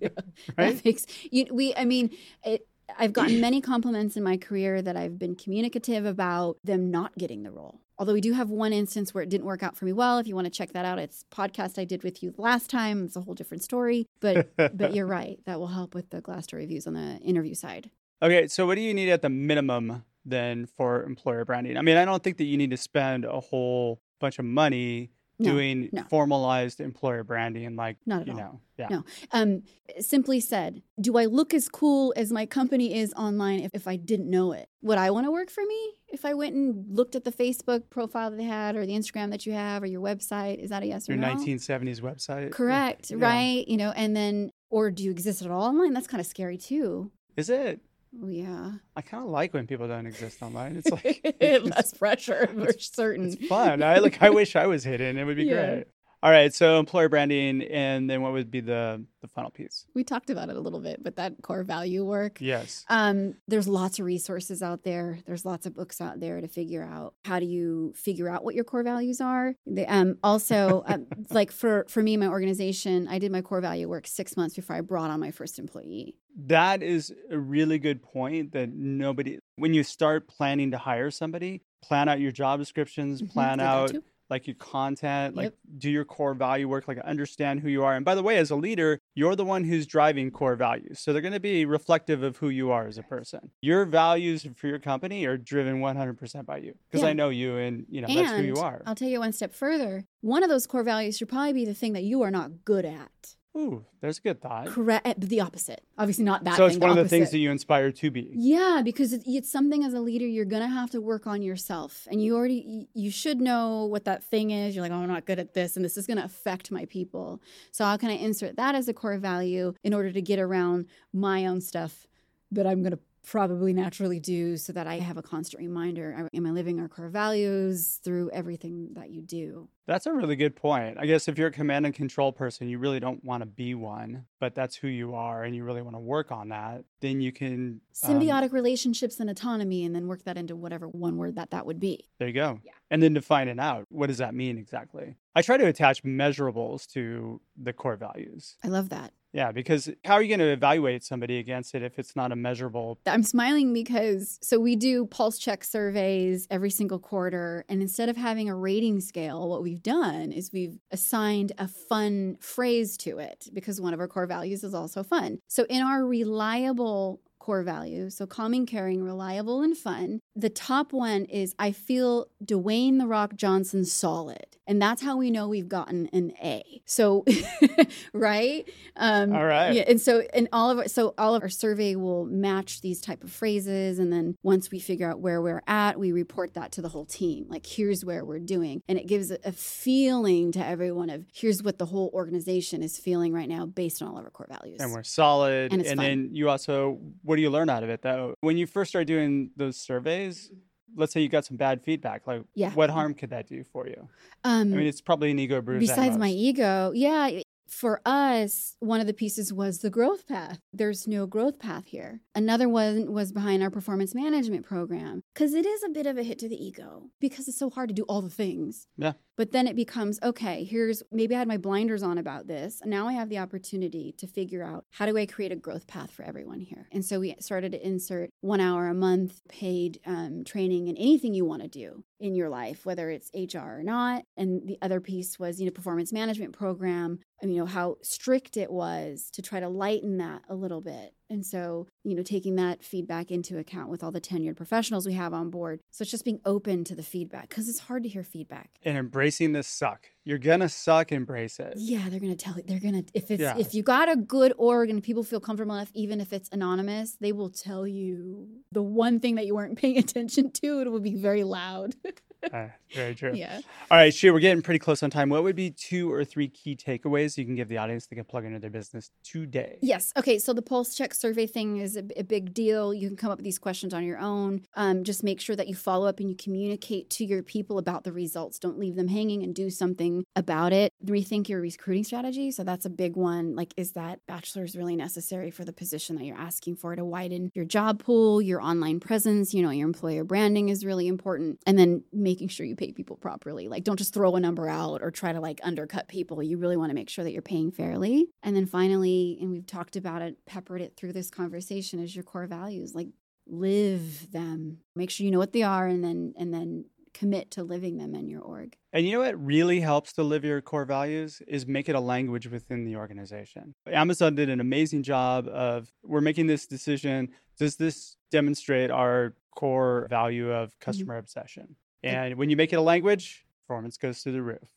Yeah. 0.00 0.08
Right? 0.58 0.74
That 0.74 0.84
makes 0.84 1.06
you, 1.30 1.46
we, 1.52 1.74
I 1.74 1.84
mean, 1.84 2.10
it, 2.44 2.66
I've 2.98 3.12
gotten 3.12 3.40
many 3.40 3.60
compliments 3.60 4.16
in 4.16 4.22
my 4.22 4.36
career 4.36 4.82
that 4.82 4.96
I've 4.96 5.18
been 5.18 5.34
communicative 5.34 6.04
about 6.04 6.58
them 6.64 6.90
not 6.90 7.16
getting 7.16 7.42
the 7.42 7.50
role. 7.50 7.80
Although 7.98 8.12
we 8.12 8.20
do 8.20 8.32
have 8.32 8.50
one 8.50 8.72
instance 8.72 9.14
where 9.14 9.22
it 9.22 9.30
didn't 9.30 9.46
work 9.46 9.62
out 9.62 9.76
for 9.76 9.84
me 9.84 9.92
well. 9.92 10.18
If 10.18 10.26
you 10.26 10.34
want 10.34 10.46
to 10.46 10.50
check 10.50 10.72
that 10.72 10.84
out, 10.84 10.98
it's 10.98 11.24
a 11.30 11.34
podcast 11.34 11.78
I 11.78 11.84
did 11.84 12.02
with 12.02 12.22
you 12.22 12.34
last 12.36 12.68
time. 12.68 13.04
It's 13.04 13.16
a 13.16 13.20
whole 13.20 13.34
different 13.34 13.62
story. 13.62 14.06
But 14.20 14.50
but 14.56 14.94
you're 14.94 15.06
right. 15.06 15.38
That 15.46 15.60
will 15.60 15.68
help 15.68 15.94
with 15.94 16.10
the 16.10 16.20
Glassdoor 16.20 16.54
reviews 16.54 16.86
on 16.86 16.94
the 16.94 17.18
interview 17.18 17.54
side. 17.54 17.90
Okay, 18.22 18.48
so 18.48 18.66
what 18.66 18.76
do 18.76 18.80
you 18.80 18.94
need 18.94 19.10
at 19.10 19.22
the 19.22 19.28
minimum 19.28 20.04
then 20.24 20.66
for 20.66 21.02
employer 21.04 21.44
branding? 21.44 21.76
I 21.76 21.82
mean, 21.82 21.96
I 21.96 22.04
don't 22.04 22.22
think 22.22 22.38
that 22.38 22.44
you 22.44 22.56
need 22.56 22.70
to 22.70 22.76
spend 22.76 23.24
a 23.24 23.40
whole 23.40 24.00
bunch 24.18 24.38
of 24.38 24.44
money 24.44 25.10
No, 25.38 25.50
doing 25.52 25.88
no. 25.92 26.04
formalized 26.10 26.80
employer 26.80 27.24
branding 27.24 27.66
and 27.66 27.76
like 27.76 27.96
Not 28.06 28.20
at 28.22 28.26
you 28.28 28.32
all. 28.34 28.38
know. 28.38 28.60
Yeah. 28.78 28.86
No. 28.90 29.04
Um, 29.32 29.62
simply 29.98 30.38
said, 30.40 30.82
do 31.00 31.16
I 31.16 31.24
look 31.24 31.52
as 31.52 31.68
cool 31.68 32.12
as 32.16 32.30
my 32.32 32.46
company 32.46 32.94
is 32.96 33.12
online 33.14 33.60
if, 33.60 33.70
if 33.74 33.88
I 33.88 33.96
didn't 33.96 34.30
know 34.30 34.52
it? 34.52 34.68
Would 34.82 34.98
I 34.98 35.10
want 35.10 35.26
to 35.26 35.32
work 35.32 35.50
for 35.50 35.64
me 35.64 35.92
if 36.08 36.24
I 36.24 36.34
went 36.34 36.54
and 36.54 36.84
looked 36.88 37.16
at 37.16 37.24
the 37.24 37.32
Facebook 37.32 37.90
profile 37.90 38.30
that 38.30 38.36
they 38.36 38.44
had 38.44 38.76
or 38.76 38.86
the 38.86 38.92
Instagram 38.92 39.30
that 39.30 39.44
you 39.44 39.52
have 39.54 39.82
or 39.82 39.86
your 39.86 40.00
website? 40.00 40.58
Is 40.62 40.70
that 40.70 40.82
a 40.84 40.86
yes 40.86 41.08
or 41.08 41.16
no? 41.16 41.26
Your 41.28 41.36
no? 41.36 41.42
1970s 41.42 42.00
website. 42.00 42.52
Correct, 42.52 43.10
Yeah. 43.10 43.16
right? 43.18 43.66
You 43.66 43.76
know, 43.76 43.90
and 43.90 44.14
then, 44.16 44.50
or 44.70 44.90
do 44.92 45.02
you 45.02 45.10
exist 45.10 45.42
at 45.42 45.50
all 45.50 45.62
online? 45.62 45.92
That's 45.94 46.06
kind 46.06 46.20
of 46.20 46.26
scary 46.26 46.58
too. 46.58 47.10
Is 47.36 47.50
it? 47.50 47.80
Oh, 48.22 48.28
yeah. 48.28 48.72
I 48.96 49.02
kind 49.02 49.24
of 49.24 49.30
like 49.30 49.52
when 49.54 49.66
people 49.66 49.88
don't 49.88 50.06
exist 50.06 50.40
online. 50.42 50.76
It's 50.76 50.90
like 51.04 51.36
Less 51.64 51.92
pressure 51.94 52.46
for 52.46 52.72
certain. 52.78 53.26
it's 53.32 53.46
fun. 53.46 53.82
I 53.82 53.98
like 53.98 54.22
I 54.22 54.30
wish 54.30 54.56
I 54.56 54.66
was 54.66 54.84
hidden. 54.84 55.18
It 55.18 55.24
would 55.24 55.36
be 55.36 55.44
Yeah. 55.44 55.66
great. 55.74 55.84
All 56.24 56.30
right, 56.30 56.54
so 56.54 56.78
employer 56.78 57.10
branding, 57.10 57.60
and 57.64 58.08
then 58.08 58.22
what 58.22 58.32
would 58.32 58.50
be 58.50 58.60
the 58.60 59.04
the 59.20 59.28
final 59.28 59.50
piece? 59.50 59.84
We 59.92 60.04
talked 60.04 60.30
about 60.30 60.48
it 60.48 60.56
a 60.56 60.60
little 60.60 60.80
bit, 60.80 61.04
but 61.04 61.16
that 61.16 61.34
core 61.42 61.64
value 61.64 62.02
work. 62.02 62.38
Yes. 62.40 62.86
Um, 62.88 63.34
there's 63.46 63.68
lots 63.68 63.98
of 63.98 64.06
resources 64.06 64.62
out 64.62 64.84
there. 64.84 65.18
There's 65.26 65.44
lots 65.44 65.66
of 65.66 65.74
books 65.74 66.00
out 66.00 66.20
there 66.20 66.40
to 66.40 66.48
figure 66.48 66.82
out 66.82 67.12
how 67.26 67.40
do 67.40 67.44
you 67.44 67.92
figure 67.94 68.30
out 68.30 68.42
what 68.42 68.54
your 68.54 68.64
core 68.64 68.82
values 68.82 69.20
are. 69.20 69.54
They, 69.66 69.84
um, 69.84 70.16
also, 70.24 70.82
um, 70.86 71.08
like 71.28 71.52
for 71.52 71.84
for 71.90 72.02
me, 72.02 72.16
my 72.16 72.28
organization, 72.28 73.06
I 73.06 73.18
did 73.18 73.30
my 73.30 73.42
core 73.42 73.60
value 73.60 73.86
work 73.86 74.06
six 74.06 74.34
months 74.34 74.56
before 74.56 74.76
I 74.76 74.80
brought 74.80 75.10
on 75.10 75.20
my 75.20 75.30
first 75.30 75.58
employee. 75.58 76.16
That 76.46 76.82
is 76.82 77.12
a 77.30 77.38
really 77.38 77.78
good 77.78 78.02
point. 78.02 78.52
That 78.52 78.70
nobody, 78.72 79.40
when 79.56 79.74
you 79.74 79.82
start 79.84 80.26
planning 80.26 80.70
to 80.70 80.78
hire 80.78 81.10
somebody, 81.10 81.60
plan 81.82 82.08
out 82.08 82.18
your 82.18 82.32
job 82.32 82.60
descriptions, 82.60 83.20
Mhm, 83.20 83.30
plan 83.30 83.60
out. 83.60 83.92
Like 84.30 84.46
your 84.46 84.56
content, 84.56 85.36
like 85.36 85.44
Yep. 85.44 85.54
do 85.78 85.90
your 85.90 86.04
core 86.04 86.34
value 86.34 86.68
work, 86.68 86.88
like 86.88 86.98
understand 87.00 87.60
who 87.60 87.68
you 87.68 87.84
are. 87.84 87.94
And 87.94 88.04
by 88.04 88.14
the 88.14 88.22
way, 88.22 88.36
as 88.38 88.50
a 88.50 88.56
leader, 88.56 88.98
you're 89.14 89.36
the 89.36 89.44
one 89.44 89.64
who's 89.64 89.86
driving 89.86 90.30
core 90.30 90.56
values. 90.56 91.00
So 91.00 91.12
they're 91.12 91.22
going 91.22 91.34
to 91.34 91.40
be 91.40 91.64
reflective 91.66 92.22
of 92.22 92.36
who 92.38 92.48
you 92.48 92.70
are 92.70 92.86
as 92.86 92.98
a 92.98 93.02
person. 93.02 93.50
Your 93.60 93.84
values 93.84 94.46
for 94.56 94.66
your 94.66 94.78
company 94.78 95.24
are 95.26 95.36
driven 95.36 95.80
100% 95.80 96.46
by 96.46 96.58
you 96.58 96.74
because 96.90 97.02
Yeah. 97.02 97.10
I 97.10 97.12
know 97.12 97.28
you 97.28 97.56
and, 97.56 97.86
you 97.88 98.00
know, 98.00 98.08
and 98.08 98.16
that's 98.18 98.32
who 98.32 98.42
you 98.42 98.56
are. 98.56 98.82
I'll 98.86 98.94
take 98.94 99.10
you 99.10 99.20
one 99.20 99.32
step 99.32 99.54
further. 99.54 100.06
One 100.20 100.42
of 100.42 100.48
those 100.48 100.66
core 100.66 100.82
values 100.84 101.16
should 101.18 101.28
probably 101.28 101.52
be 101.52 101.64
the 101.64 101.74
thing 101.74 101.92
that 101.92 102.04
you 102.04 102.22
are 102.22 102.30
not 102.30 102.64
good 102.64 102.84
at. 102.84 103.36
Ooh, 103.56 103.84
there's 104.00 104.18
a 104.18 104.20
good 104.20 104.40
thought. 104.40 104.66
Correct. 104.66 105.06
Eh, 105.06 105.14
the 105.16 105.40
opposite. 105.40 105.84
Obviously, 105.96 106.24
not 106.24 106.42
that. 106.42 106.56
So 106.56 106.66
it's 106.66 106.74
thing, 106.74 106.80
one 106.88 106.90
of 106.98 107.04
the 107.04 107.08
things 107.08 107.30
that 107.30 107.38
you 107.38 107.52
inspire 107.52 107.92
to 107.92 108.10
be. 108.10 108.32
Yeah, 108.34 108.82
because 108.84 109.12
it- 109.12 109.22
it's 109.26 109.48
something 109.48 109.84
as 109.84 109.94
a 109.94 110.00
leader 110.00 110.26
you're 110.26 110.44
gonna 110.44 110.66
have 110.68 110.90
to 110.90 111.00
work 111.00 111.26
on 111.28 111.40
yourself, 111.40 112.08
and 112.10 112.20
you 112.20 112.34
already 112.34 112.88
you 112.94 113.10
should 113.10 113.40
know 113.40 113.86
what 113.86 114.04
that 114.06 114.24
thing 114.24 114.50
is. 114.50 114.74
You're 114.74 114.82
like, 114.82 114.90
oh, 114.90 114.96
I'm 114.96 115.08
not 115.08 115.24
good 115.24 115.38
at 115.38 115.54
this, 115.54 115.76
and 115.76 115.84
this 115.84 115.96
is 115.96 116.06
gonna 116.06 116.24
affect 116.24 116.72
my 116.72 116.84
people. 116.86 117.40
So 117.70 117.84
how 117.84 117.96
can 117.96 118.10
I 118.10 118.14
insert 118.14 118.56
that 118.56 118.74
as 118.74 118.88
a 118.88 118.92
core 118.94 119.18
value 119.18 119.74
in 119.84 119.94
order 119.94 120.10
to 120.10 120.20
get 120.20 120.40
around 120.40 120.86
my 121.12 121.46
own 121.46 121.60
stuff 121.60 122.08
that 122.50 122.66
I'm 122.66 122.82
gonna 122.82 122.98
probably 123.24 123.72
naturally 123.72 124.20
do, 124.20 124.56
so 124.56 124.72
that 124.72 124.86
I 124.86 124.98
have 124.98 125.16
a 125.16 125.22
constant 125.22 125.60
reminder: 125.60 126.28
Am 126.32 126.46
I 126.46 126.50
living 126.50 126.80
our 126.80 126.88
core 126.88 127.08
values 127.08 128.00
through 128.02 128.30
everything 128.30 128.90
that 128.94 129.10
you 129.10 129.22
do? 129.22 129.68
That's 129.86 130.06
a 130.06 130.12
really 130.12 130.36
good 130.36 130.56
point. 130.56 130.96
I 130.98 131.04
guess 131.04 131.28
if 131.28 131.36
you're 131.36 131.48
a 131.48 131.52
command 131.52 131.84
and 131.84 131.94
control 131.94 132.32
person, 132.32 132.68
you 132.68 132.78
really 132.78 133.00
don't 133.00 133.22
want 133.22 133.42
to 133.42 133.46
be 133.46 133.74
one, 133.74 134.24
but 134.40 134.54
that's 134.54 134.74
who 134.74 134.88
you 134.88 135.14
are 135.14 135.44
and 135.44 135.54
you 135.54 135.62
really 135.62 135.82
want 135.82 135.94
to 135.94 136.00
work 136.00 136.32
on 136.32 136.48
that, 136.48 136.84
then 137.00 137.20
you 137.20 137.32
can. 137.32 137.80
um, 138.02 138.18
Symbiotic 138.20 138.52
relationships 138.52 139.20
and 139.20 139.28
autonomy, 139.28 139.84
and 139.84 139.94
then 139.94 140.06
work 140.06 140.24
that 140.24 140.38
into 140.38 140.56
whatever 140.56 140.88
one 140.88 141.16
word 141.16 141.36
that 141.36 141.50
that 141.50 141.66
would 141.66 141.80
be. 141.80 142.08
there 142.18 142.28
you 142.28 142.34
go. 142.34 142.60
Yeah. 142.64 142.72
And 142.90 143.02
then 143.02 143.12
define 143.12 143.48
it 143.48 143.58
out. 143.58 143.84
What 143.90 144.06
does 144.06 144.18
that 144.18 144.34
mean 144.34 144.56
exactly? 144.56 145.16
I 145.34 145.42
try 145.42 145.56
to 145.56 145.66
attach 145.66 146.02
measurables 146.02 146.86
to 146.92 147.40
the 147.60 147.72
core 147.72 147.96
values. 147.96 148.56
I 148.64 148.68
love 148.68 148.88
that. 148.90 149.12
Yeah, 149.34 149.50
because 149.50 149.90
how 150.04 150.14
are 150.14 150.22
you 150.22 150.28
going 150.28 150.38
to 150.38 150.52
evaluate 150.52 151.02
somebody 151.02 151.38
against 151.40 151.74
it 151.74 151.82
if 151.82 151.98
it's 151.98 152.14
not 152.14 152.30
a 152.30 152.36
measurable? 152.36 153.00
I'm 153.04 153.24
smiling 153.24 153.72
because 153.72 154.38
so 154.40 154.60
we 154.60 154.76
do 154.76 155.06
pulse 155.06 155.38
check 155.38 155.64
surveys 155.64 156.46
every 156.52 156.70
single 156.70 157.00
quarter. 157.00 157.64
And 157.68 157.82
instead 157.82 158.08
of 158.08 158.16
having 158.16 158.48
a 158.48 158.54
rating 158.54 159.00
scale, 159.00 159.48
what 159.48 159.64
we've 159.64 159.82
done 159.82 160.30
is 160.30 160.52
we've 160.52 160.78
assigned 160.92 161.50
a 161.58 161.66
fun 161.66 162.36
phrase 162.40 162.96
to 162.98 163.18
it 163.18 163.48
because 163.52 163.80
one 163.80 163.92
of 163.92 163.98
our 163.98 164.06
core 164.06 164.26
values 164.26 164.62
is 164.62 164.72
also 164.72 165.02
fun. 165.02 165.40
So 165.48 165.64
in 165.68 165.82
our 165.82 166.06
reliable 166.06 167.20
core 167.44 167.62
value, 167.62 168.08
so 168.08 168.26
calming, 168.26 168.64
caring, 168.64 169.04
reliable, 169.04 169.60
and 169.60 169.76
fun, 169.76 170.18
the 170.34 170.48
top 170.48 170.94
one 170.94 171.26
is 171.26 171.54
I 171.58 171.72
feel 171.72 172.26
Dwayne 172.42 172.98
The 172.98 173.06
Rock 173.06 173.36
Johnson 173.36 173.84
solid. 173.84 174.46
And 174.66 174.80
that's 174.80 175.02
how 175.02 175.18
we 175.18 175.30
know 175.30 175.48
we've 175.48 175.68
gotten 175.68 176.08
an 176.14 176.32
A. 176.42 176.80
So, 176.86 177.26
right? 178.14 178.66
Um, 178.96 179.34
All 179.34 179.44
right. 179.44 179.74
Yeah, 179.74 179.84
and 179.86 180.00
so 180.00 180.22
in 180.32 180.48
all 180.54 180.70
of 180.70 180.78
our, 180.78 180.88
so 180.88 181.12
all 181.18 181.34
of 181.34 181.42
our 181.42 181.50
survey 181.50 181.96
will 181.96 182.24
match 182.24 182.80
these 182.80 183.00
type 183.02 183.22
of 183.22 183.30
phrases, 183.30 183.98
and 183.98 184.10
then 184.10 184.36
once 184.42 184.70
we 184.70 184.78
figure 184.78 185.10
out 185.10 185.20
where 185.20 185.42
we're 185.42 185.62
at, 185.66 185.98
we 185.98 186.12
report 186.12 186.54
that 186.54 186.72
to 186.72 186.82
the 186.82 186.88
whole 186.88 187.04
team. 187.04 187.44
Like 187.48 187.66
here's 187.66 188.06
where 188.06 188.24
we're 188.24 188.38
doing, 188.38 188.80
and 188.88 188.98
it 188.98 189.06
gives 189.06 189.30
a, 189.30 189.38
feeling 189.52 190.50
to 190.52 190.64
everyone 190.64 191.10
of 191.10 191.24
here's 191.32 191.62
what 191.62 191.78
the 191.78 191.86
whole 191.86 192.10
organization 192.12 192.82
is 192.82 192.98
feeling 192.98 193.32
right 193.32 193.48
now 193.48 193.66
based 193.66 194.02
on 194.02 194.08
all 194.08 194.18
of 194.18 194.24
our 194.24 194.30
core 194.30 194.48
values. 194.48 194.80
And 194.80 194.92
we're 194.92 195.02
solid. 195.02 195.72
And 195.72 195.86
fun. 195.86 195.96
then 195.96 196.30
you 196.32 196.48
also, 196.48 196.98
what 197.34 197.38
do 197.38 197.42
you 197.42 197.50
learn 197.50 197.68
out 197.68 197.82
of 197.82 197.90
it 197.90 198.00
though? 198.00 198.36
When 198.42 198.56
you 198.56 198.64
first 198.64 198.90
start 198.90 199.08
doing 199.08 199.50
those 199.56 199.76
surveys, 199.76 200.52
let's 200.94 201.12
say 201.12 201.20
you 201.20 201.28
got 201.28 201.44
some 201.44 201.56
bad 201.56 201.82
feedback, 201.82 202.28
like 202.28 202.44
Yeah. 202.54 202.70
what 202.74 202.90
harm 202.90 203.12
could 203.12 203.30
that 203.30 203.48
do 203.48 203.64
for 203.64 203.88
you? 203.88 204.08
um, 204.44 204.72
I 204.72 204.76
mean, 204.76 204.86
it's 204.86 205.00
probably 205.00 205.32
an 205.32 205.38
ego 205.40 205.60
bruise. 205.60 205.80
besides 205.88 206.16
my 206.16 206.28
ego 206.30 206.92
yeah 206.94 207.40
for 207.68 208.00
us 208.04 208.76
one 208.80 209.00
of 209.00 209.06
the 209.06 209.14
pieces 209.14 209.52
was 209.52 209.78
the 209.78 209.90
growth 209.90 210.26
path. 210.26 210.58
There's 210.72 211.06
no 211.08 211.26
growth 211.26 211.58
path 211.58 211.86
here. 211.86 212.20
Another 212.34 212.68
one 212.68 213.12
was 213.12 213.32
behind 213.32 213.62
our 213.62 213.70
performance 213.70 214.14
management 214.14 214.64
program. 214.64 215.22
Because 215.34 215.54
it 215.54 215.66
is 215.66 215.82
a 215.82 215.88
bit 215.88 216.06
of 216.06 216.18
a 216.18 216.22
hit 216.22 216.38
to 216.40 216.48
the 216.48 216.62
ego 216.62 217.10
because 217.20 217.48
it's 217.48 217.58
so 217.58 217.70
hard 217.70 217.88
to 217.88 217.94
do 217.94 218.04
all 218.04 218.22
the 218.22 218.30
things. 218.30 218.86
Yeah. 218.96 219.12
but 219.36 219.50
then 219.50 219.66
it 219.66 219.74
becomes 219.74 220.18
okay 220.22 220.62
here's 220.64 221.02
maybe 221.10 221.34
i 221.34 221.38
had 221.38 221.48
my 221.48 221.56
blinders 221.56 222.02
on 222.02 222.18
about 222.18 222.46
this. 222.46 222.80
Now 222.84 223.08
i 223.08 223.12
have 223.12 223.28
the 223.28 223.38
opportunity 223.38 224.14
to 224.18 224.26
figure 224.26 224.62
out 224.62 224.84
how 224.92 225.06
do 225.06 225.16
i 225.16 225.26
create 225.26 225.52
a 225.52 225.56
growth 225.56 225.86
path 225.86 226.10
for 226.10 226.22
everyone 226.22 226.60
here? 226.60 226.88
And 226.92 227.04
so 227.04 227.20
we 227.20 227.34
started 227.40 227.72
to 227.72 227.86
insert 227.86 228.30
one 228.40 228.60
hour 228.60 228.88
a 228.88 228.94
month 228.94 229.40
paid 229.48 230.00
um, 230.06 230.44
training 230.44 230.88
in 230.88 230.96
anything 230.96 231.34
you 231.34 231.44
want 231.44 231.62
to 231.62 231.68
do 231.68 232.04
in 232.20 232.34
your 232.34 232.48
life 232.48 232.86
whether 232.86 233.10
it's 233.10 233.30
hr 233.34 233.58
or 233.58 233.82
not. 233.82 234.22
And 234.36 234.66
the 234.68 234.78
other 234.82 235.00
piece 235.00 235.38
was 235.38 235.58
you 235.60 235.66
know 235.66 235.72
performance 235.72 236.12
management 236.12 236.52
program 236.52 237.18
and 237.44 237.52
you 237.52 237.60
know 237.60 237.66
how 237.66 237.96
strict 238.02 238.56
it 238.56 238.70
was 238.72 239.28
to 239.34 239.42
try 239.42 239.60
to 239.60 239.68
lighten 239.68 240.16
that 240.16 240.42
a 240.48 240.54
little 240.54 240.80
bit 240.80 241.12
and 241.30 241.44
so 241.44 241.86
you 242.02 242.14
know 242.16 242.22
taking 242.22 242.56
that 242.56 242.82
feedback 242.82 243.30
into 243.30 243.58
account 243.58 243.88
with 243.90 244.02
all 244.02 244.10
the 244.10 244.20
tenured 244.20 244.56
professionals 244.56 245.06
we 245.06 245.12
have 245.12 245.32
on 245.34 245.50
board 245.50 245.78
so 245.90 246.02
it's 246.02 246.10
just 246.10 246.24
being 246.24 246.40
open 246.46 246.84
to 246.84 246.94
the 246.94 247.02
feedback 247.02 247.48
because 247.50 247.68
it's 247.68 247.80
hard 247.80 248.02
to 248.02 248.08
hear 248.08 248.22
feedback 248.24 248.70
and 248.84 248.96
embracing 248.98 249.52
this 249.52 249.68
suck. 249.68 250.06
You're 250.26 250.38
gonna 250.38 250.70
suck, 250.70 251.12
embrace 251.12 251.60
it. 251.60 251.74
yeah, 251.76 252.08
they're 252.08 252.18
gonna 252.18 252.34
tell 252.34 252.56
you. 252.56 252.62
They're 252.66 252.80
gonna 252.80 253.04
if 253.12 253.30
it's 253.30 253.42
Yeah. 253.42 253.58
if 253.58 253.74
you 253.74 253.82
got 253.82 254.10
a 254.10 254.16
good 254.16 254.54
org 254.56 254.88
and 254.88 255.02
people 255.02 255.22
feel 255.22 255.38
comfortable 255.40 255.74
enough, 255.74 255.90
even 255.94 256.18
if 256.18 256.32
it's 256.32 256.48
anonymous, 256.50 257.16
they 257.20 257.32
will 257.32 257.50
tell 257.50 257.86
you 257.86 258.48
the 258.72 258.82
one 258.82 259.20
thing 259.20 259.34
that 259.34 259.44
you 259.44 259.54
weren't 259.54 259.76
paying 259.82 259.98
attention 259.98 260.50
to. 260.52 260.80
It 260.80 260.90
will 260.90 261.00
be 261.00 261.14
very 261.14 261.44
loud. 261.44 261.94
Uh, 262.52 262.68
very 262.94 263.14
true. 263.14 263.32
yeah. 263.34 263.60
All 263.90 263.98
right, 263.98 264.12
Shea, 264.12 264.30
we're 264.30 264.40
getting 264.40 264.62
pretty 264.62 264.78
close 264.78 265.02
on 265.02 265.10
time. 265.10 265.28
What 265.28 265.42
would 265.42 265.56
be 265.56 265.70
two 265.70 266.12
or 266.12 266.24
three 266.24 266.48
key 266.48 266.76
takeaways 266.76 267.36
you 267.36 267.44
can 267.44 267.54
give 267.54 267.68
the 267.68 267.78
audience 267.78 268.06
that 268.06 268.14
can 268.14 268.24
plug 268.24 268.44
into 268.44 268.58
their 268.58 268.70
business 268.70 269.10
today? 269.22 269.78
Yes. 269.82 270.12
Okay. 270.16 270.38
So 270.38 270.52
the 270.52 270.62
pulse 270.62 270.94
check 270.94 271.14
survey 271.14 271.46
thing 271.46 271.78
is 271.78 271.96
a, 271.96 272.04
a 272.16 272.22
big 272.22 272.54
deal. 272.54 272.94
You 272.94 273.08
can 273.08 273.16
come 273.16 273.30
up 273.30 273.38
with 273.38 273.44
these 273.44 273.58
questions 273.58 273.92
on 273.92 274.04
your 274.04 274.18
own. 274.18 274.62
Um, 274.74 275.04
just 275.04 275.22
make 275.22 275.40
sure 275.40 275.56
that 275.56 275.68
you 275.68 275.74
follow 275.74 276.06
up 276.06 276.20
and 276.20 276.28
you 276.28 276.36
communicate 276.36 277.10
to 277.10 277.24
your 277.24 277.42
people 277.42 277.78
about 277.78 278.04
the 278.04 278.12
results. 278.12 278.58
Don't 278.58 278.78
leave 278.78 278.96
them 278.96 279.08
hanging 279.08 279.42
and 279.42 279.54
do 279.54 279.70
something 279.70 280.24
about 280.36 280.72
it. 280.72 280.92
Rethink 281.04 281.48
your 281.48 281.60
recruiting 281.60 282.04
strategy. 282.04 282.50
So 282.50 282.64
that's 282.64 282.86
a 282.86 282.90
big 282.90 283.16
one. 283.16 283.54
Like, 283.54 283.74
is 283.76 283.92
that 283.92 284.20
bachelor's 284.26 284.76
really 284.76 284.96
necessary 284.96 285.50
for 285.50 285.64
the 285.64 285.72
position 285.72 286.16
that 286.16 286.24
you're 286.24 286.36
asking 286.36 286.76
for 286.76 286.94
to 286.96 287.04
widen 287.04 287.50
your 287.54 287.64
job 287.64 288.02
pool, 288.02 288.40
your 288.40 288.60
online 288.60 289.00
presence? 289.00 289.52
You 289.52 289.62
know, 289.62 289.70
your 289.70 289.86
employer 289.86 290.24
branding 290.24 290.68
is 290.68 290.84
really 290.84 291.06
important. 291.08 291.58
And 291.66 291.78
then 291.78 292.04
making 292.12 292.48
sure 292.48 292.66
you 292.66 292.76
pay 292.76 292.83
people 292.92 293.16
properly. 293.16 293.68
Like, 293.68 293.84
don't 293.84 293.98
just 293.98 294.14
throw 294.14 294.36
a 294.36 294.40
number 294.40 294.68
out 294.68 295.02
or 295.02 295.10
try 295.10 295.32
to 295.32 295.40
like 295.40 295.60
undercut 295.62 296.08
people. 296.08 296.42
You 296.42 296.58
really 296.58 296.76
want 296.76 296.90
to 296.90 296.94
make 296.94 297.08
sure 297.08 297.24
that 297.24 297.32
you're 297.32 297.42
paying 297.42 297.70
fairly. 297.70 298.28
And 298.42 298.54
then 298.54 298.66
finally, 298.66 299.38
and 299.40 299.50
we've 299.50 299.66
talked 299.66 299.96
about 299.96 300.22
it, 300.22 300.36
peppered 300.46 300.80
it 300.80 300.94
through 300.96 301.12
this 301.12 301.30
conversation 301.30 302.00
is 302.00 302.14
your 302.14 302.24
core 302.24 302.46
values. 302.46 302.94
Like, 302.94 303.08
live 303.46 304.30
them. 304.32 304.78
Make 304.96 305.10
sure 305.10 305.24
you 305.24 305.30
know 305.30 305.38
what 305.38 305.52
they 305.52 305.62
are, 305.62 305.86
and 305.86 306.02
then 306.02 306.34
and 306.36 306.52
then 306.52 306.86
commit 307.14 307.50
to 307.52 307.62
living 307.62 307.96
them 307.96 308.14
in 308.14 308.28
your 308.28 308.42
org. 308.42 308.76
And 308.92 309.06
you 309.06 309.12
know 309.12 309.20
what 309.20 309.42
really 309.42 309.80
helps 309.80 310.12
to 310.14 310.22
live 310.22 310.44
your 310.44 310.60
core 310.60 310.84
values 310.84 311.40
is 311.46 311.66
make 311.66 311.88
it 311.88 311.94
a 311.94 312.00
language 312.00 312.48
within 312.48 312.84
the 312.84 312.96
organization. 312.96 313.74
Amazon 313.86 314.34
did 314.34 314.50
an 314.50 314.60
amazing 314.60 315.04
job 315.04 315.48
of 315.48 315.92
we're 316.02 316.20
making 316.20 316.48
this 316.48 316.66
decision. 316.66 317.30
Does 317.58 317.76
this 317.76 318.16
demonstrate 318.30 318.90
our 318.90 319.34
core 319.54 320.08
value 320.10 320.50
of 320.50 320.70
mm-hmm. 320.70 320.84
customer 320.84 321.16
obsession? 321.16 321.76
And 322.04 322.36
when 322.36 322.50
you 322.50 322.56
make 322.56 322.72
it 322.72 322.76
a 322.76 322.80
language, 322.82 323.44
performance 323.66 323.96
goes 323.96 324.22
through 324.22 324.32
the 324.32 324.42
roof. 324.42 324.68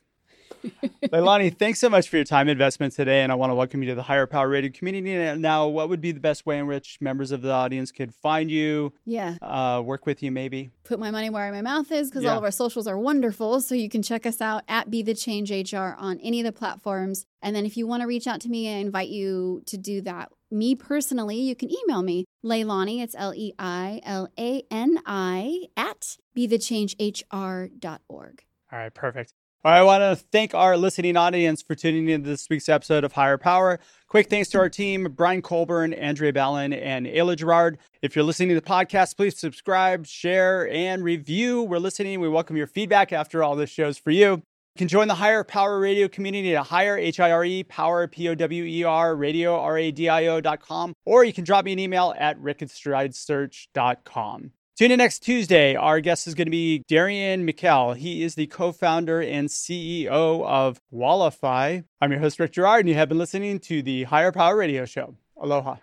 Leilani, 1.03 1.55
thanks 1.55 1.79
so 1.79 1.89
much 1.89 2.09
for 2.09 2.15
your 2.15 2.25
time 2.25 2.47
investment 2.47 2.93
today. 2.93 3.21
And 3.21 3.31
I 3.31 3.35
want 3.35 3.51
to 3.51 3.55
welcome 3.55 3.83
you 3.83 3.89
to 3.89 3.95
the 3.95 4.01
Hire 4.03 4.25
Power 4.25 4.47
Rated 4.49 4.73
community. 4.73 5.39
Now, 5.39 5.67
what 5.67 5.89
would 5.89 6.01
be 6.01 6.11
the 6.11 6.19
best 6.19 6.45
way 6.45 6.57
in 6.57 6.67
which 6.67 6.97
members 7.01 7.31
of 7.31 7.41
the 7.41 7.51
audience 7.51 7.91
could 7.91 8.13
find 8.13 8.49
you, 8.49 8.93
Yeah. 9.05 9.35
uh, 9.41 9.81
work 9.85 10.05
with 10.05 10.23
you 10.23 10.31
maybe? 10.31 10.71
Put 10.83 10.99
my 10.99 11.11
money 11.11 11.29
where 11.29 11.51
my 11.51 11.61
mouth 11.61 11.91
is 11.91 12.09
because 12.09 12.23
Yeah. 12.23 12.31
all 12.31 12.37
of 12.39 12.43
our 12.43 12.51
socials 12.51 12.87
are 12.87 12.97
wonderful. 12.97 13.61
So 13.61 13.75
you 13.75 13.89
can 13.89 14.01
check 14.01 14.25
us 14.25 14.41
out 14.41 14.63
at 14.67 14.89
Be 14.89 15.01
the 15.03 15.13
Change 15.13 15.51
HR 15.51 15.95
on 15.97 16.19
any 16.21 16.39
of 16.39 16.45
the 16.45 16.51
platforms. 16.53 17.25
And 17.41 17.55
then 17.55 17.65
if 17.65 17.77
you 17.77 17.85
want 17.85 18.01
to 18.01 18.07
reach 18.07 18.25
out 18.25 18.41
to 18.41 18.49
me, 18.49 18.67
I 18.73 18.77
invite 18.77 19.09
you 19.09 19.61
to 19.67 19.77
do 19.77 20.01
that. 20.01 20.31
Me 20.49 20.75
personally, 20.75 21.37
you 21.37 21.55
can 21.55 21.69
email 21.69 22.01
me, 22.01 22.23
Leilani, 22.43 23.01
it's 23.01 23.15
L 23.17 23.33
E 23.35 23.53
I 23.59 23.99
L 24.05 24.29
A 24.39 24.63
N 24.71 24.97
I, 25.05 25.65
at 25.75 26.17
bethechangehr.org. 26.37 28.43
All 28.71 28.79
right, 28.79 28.93
perfect. 28.93 29.33
I 29.65 29.83
want 29.83 30.01
to 30.01 30.15
thank 30.31 30.53
our 30.53 30.77
listening 30.77 31.17
audience 31.17 31.61
for 31.61 31.75
tuning 31.75 32.07
in 32.07 32.23
to 32.23 32.29
this 32.29 32.47
week's 32.49 32.69
episode 32.69 33.03
of 33.03 33.11
Hire 33.11 33.37
Power. 33.37 33.79
Quick 34.07 34.29
thanks 34.29 34.47
to 34.49 34.59
our 34.59 34.69
team, 34.69 35.13
Brian 35.13 35.41
Colburn, 35.41 35.93
Andrea 35.93 36.31
Ballin, 36.31 36.71
and 36.71 37.05
Ayla 37.05 37.35
Girard. 37.35 37.77
If 38.01 38.15
you're 38.15 38.23
listening 38.23 38.49
to 38.49 38.55
the 38.55 38.61
podcast, 38.61 39.17
please 39.17 39.37
subscribe, 39.37 40.05
share, 40.05 40.69
and 40.71 41.03
review. 41.03 41.63
We're 41.63 41.79
listening. 41.79 42.21
We 42.21 42.29
welcome 42.29 42.55
your 42.55 42.67
feedback 42.67 43.11
after 43.11 43.43
all 43.43 43.57
this 43.57 43.69
show's 43.69 43.97
for 43.97 44.11
you. 44.11 44.43
You 44.77 44.85
can 44.85 44.89
join 44.89 45.07
the 45.07 45.15
Hire 45.15 45.43
Power 45.43 45.79
Radio 45.79 46.07
community 46.07 46.55
at 46.55 46.67
hire, 46.67 46.99
H-I-R-E, 46.99 47.63
power, 47.63 48.07
P-O-W-E-R, 48.07 49.15
radio, 49.15 49.59
R-A-D-I-O 49.59 50.39
dot 50.39 50.61
com, 50.61 50.93
or 51.03 51.23
you 51.23 51.33
can 51.33 51.43
drop 51.43 51.65
me 51.65 51.73
an 51.73 51.79
email 51.79 52.13
at 52.15 52.39
rickandstridesearch.com. 52.39 54.51
Tune 54.77 54.91
in 54.91 54.99
next 54.99 55.23
Tuesday. 55.23 55.75
Our 55.75 55.99
guest 55.99 56.27
is 56.27 56.35
going 56.35 56.45
to 56.45 56.51
be 56.51 56.83
Darian 56.87 57.47
Mikkel. 57.47 57.95
He 57.95 58.21
is 58.21 58.35
the 58.35 58.45
co 58.45 58.71
founder 58.71 59.19
and 59.19 59.49
CEO 59.49 60.45
of 60.45 60.79
Wallify. 60.93 61.83
I'm 61.99 62.11
your 62.11 62.19
host, 62.19 62.39
Rick 62.39 62.51
Girard 62.51 62.81
and 62.81 62.89
you 62.89 62.93
have 62.93 63.09
been 63.09 63.17
listening 63.17 63.57
to 63.61 63.81
the 63.81 64.03
Hire 64.03 64.31
Power 64.31 64.55
Radio 64.55 64.85
Show. 64.85 65.15
Aloha. 65.41 65.77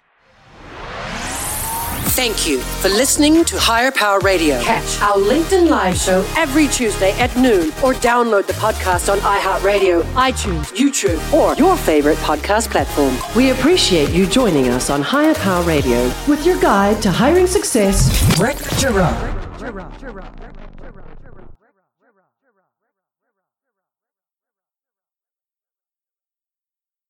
Thank 2.14 2.46
you 2.46 2.60
for 2.60 2.88
listening 2.88 3.44
to 3.46 3.58
Hire 3.58 3.90
Power 3.90 4.20
Radio. 4.20 4.60
Catch 4.60 5.00
our 5.00 5.16
LinkedIn 5.16 5.68
Live 5.68 5.96
show 5.96 6.24
every 6.36 6.68
Tuesday 6.68 7.10
at 7.18 7.36
noon 7.36 7.70
or 7.82 7.92
download 7.94 8.46
the 8.46 8.52
podcast 8.52 9.12
on 9.12 9.18
iHeartRadio, 9.18 10.02
iTunes, 10.12 10.66
YouTube, 10.76 11.18
or 11.32 11.54
your 11.56 11.76
favorite 11.76 12.18
podcast 12.18 12.70
platform. 12.70 13.16
We 13.34 13.50
appreciate 13.50 14.10
you 14.10 14.28
joining 14.28 14.68
us 14.68 14.90
on 14.90 15.02
Hire 15.02 15.34
Power 15.34 15.64
Radio 15.64 16.04
with 16.28 16.46
your 16.46 16.60
guide 16.60 17.02
to 17.02 17.10
hiring 17.10 17.48
success, 17.48 18.08
Rick 18.38 18.58
Girard. 18.78 20.63